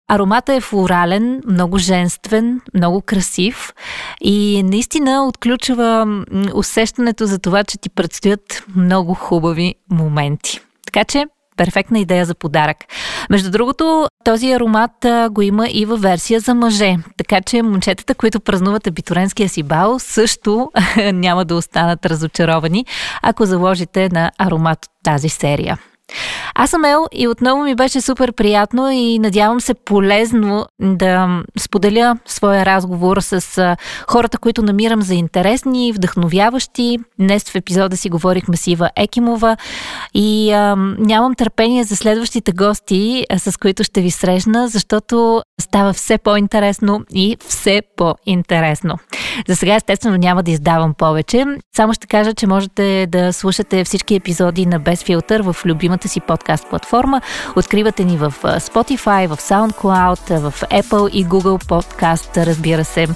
Аромата 0.09 0.55
е 0.55 0.61
флорален, 0.61 1.43
много 1.47 1.79
женствен, 1.79 2.61
много 2.75 3.01
красив 3.01 3.73
и 4.21 4.63
наистина 4.63 5.27
отключва 5.27 6.07
усещането 6.55 7.27
за 7.27 7.39
това, 7.39 7.65
че 7.65 7.79
ти 7.79 7.91
предстоят 7.91 8.65
много 8.77 9.15
хубави 9.15 9.75
моменти. 9.91 10.61
Така 10.87 11.05
че 11.05 11.27
перфектна 11.57 11.99
идея 11.99 12.25
за 12.25 12.35
подарък. 12.35 12.77
Между 13.31 13.51
другото, 13.51 14.09
този 14.25 14.53
аромат 14.53 15.07
го 15.31 15.43
има 15.43 15.69
и 15.71 15.85
във 15.85 16.01
версия 16.01 16.41
за 16.41 16.55
мъже, 16.55 16.97
така 17.17 17.41
че 17.41 17.63
момчетата, 17.63 18.15
които 18.15 18.41
празнуват 18.41 18.87
абитуренския 18.87 19.49
си 19.49 19.63
бал, 19.63 19.99
също 19.99 20.71
няма 21.13 21.45
да 21.45 21.55
останат 21.55 22.07
разочаровани, 22.07 22.87
ако 23.23 23.47
заложите 23.47 24.09
на 24.09 24.31
аромат 24.39 24.79
тази 25.05 25.29
серия. 25.29 25.79
Аз 26.55 26.71
съм 26.71 26.85
Ел 26.85 27.07
и 27.13 27.29
отново 27.29 27.63
ми 27.63 27.75
беше 27.75 28.01
супер 28.01 28.33
приятно 28.33 28.91
и 28.91 29.19
надявам 29.19 29.61
се 29.61 29.75
полезно 29.75 30.67
да 30.81 31.43
споделя 31.59 32.19
своя 32.27 32.67
разговор 32.67 33.21
с 33.21 33.77
хората, 34.09 34.39
които 34.39 34.63
намирам 34.63 35.03
за 35.03 35.15
интересни, 35.15 35.93
вдъхновяващи. 35.93 36.99
Днес 37.19 37.51
в 37.51 37.55
епизода 37.55 37.97
си 37.97 38.11
говорихме 38.11 38.57
с 38.57 38.67
Ива 38.67 38.91
Екимова 38.97 39.57
и 40.15 40.53
а, 40.53 40.77
нямам 40.99 41.35
търпение 41.35 41.85
за 41.85 41.97
следващите 41.97 42.53
гости, 42.53 43.27
с 43.37 43.61
които 43.61 43.85
ще 43.85 44.01
ви 44.01 44.11
срещна, 44.11 44.69
защото 44.69 45.43
става 45.61 45.93
все 45.93 46.19
по-интересно 46.19 47.01
и 47.15 47.37
все 47.49 47.83
по-интересно. 47.97 48.99
За 49.49 49.57
сега, 49.57 49.75
естествено, 49.75 50.17
няма 50.17 50.43
да 50.43 50.51
издавам 50.51 50.95
повече. 50.95 51.45
Само 51.77 51.95
ще 51.95 52.07
кажа, 52.07 52.35
че 52.35 52.47
можете 52.47 53.07
да 53.09 53.33
слушате 53.33 53.85
всички 53.85 54.15
епизоди 54.15 54.67
на 54.67 54.79
Без 54.79 55.03
филтър 55.03 55.43
в 55.43 55.57
любимата 56.03 56.09
си 56.09 56.21
подкаст 56.21 56.69
платформа. 56.69 57.21
Откривате 57.57 58.05
ни 58.05 58.17
в 58.17 58.35
Spotify, 58.43 59.27
в 59.27 59.37
SoundCloud, 59.37 60.39
в 60.39 60.63
Apple 60.63 61.11
и 61.11 61.27
Google 61.27 61.65
Podcast, 61.65 62.47
разбира 62.47 62.85
се. 62.85 63.09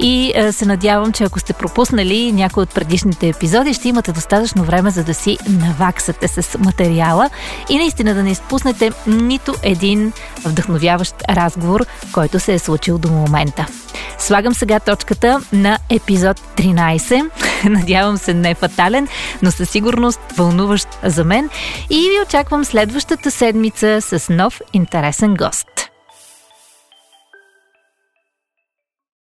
И 0.00 0.32
се 0.50 0.66
надявам, 0.66 1.12
че 1.12 1.24
ако 1.24 1.38
сте 1.38 1.52
пропуснали 1.52 2.32
някои 2.32 2.62
от 2.62 2.74
предишните 2.74 3.28
епизоди, 3.28 3.74
ще 3.74 3.88
имате 3.88 4.12
достатъчно 4.12 4.64
време, 4.64 4.90
за 4.90 5.04
да 5.04 5.14
си 5.14 5.38
наваксате 5.48 6.28
с 6.28 6.58
материала 6.58 7.30
и 7.68 7.78
наистина 7.78 8.14
да 8.14 8.22
не 8.22 8.30
изпуснете 8.30 8.90
нито 9.06 9.54
един 9.62 10.12
вдъхновяващ 10.44 11.14
разговор, 11.28 11.86
който 12.12 12.40
се 12.40 12.54
е 12.54 12.58
случил 12.58 12.98
до 12.98 13.08
момента. 13.08 13.66
Слагам 14.18 14.54
сега 14.54 14.80
точката 14.80 15.40
на 15.52 15.78
епизод 15.90 16.40
13. 16.56 17.30
Надявам 17.64 18.18
се 18.18 18.34
не 18.34 18.50
е 18.50 18.54
фатален, 18.54 19.08
но 19.42 19.50
със 19.50 19.70
сигурност 19.70 20.20
вълнуващ 20.36 20.88
за 21.02 21.24
мен. 21.24 21.50
И 21.90 22.15
очаквам 22.20 22.64
следващата 22.64 23.30
седмица 23.30 24.00
с 24.00 24.28
нов 24.28 24.60
интересен 24.72 25.34
гост. 25.34 25.68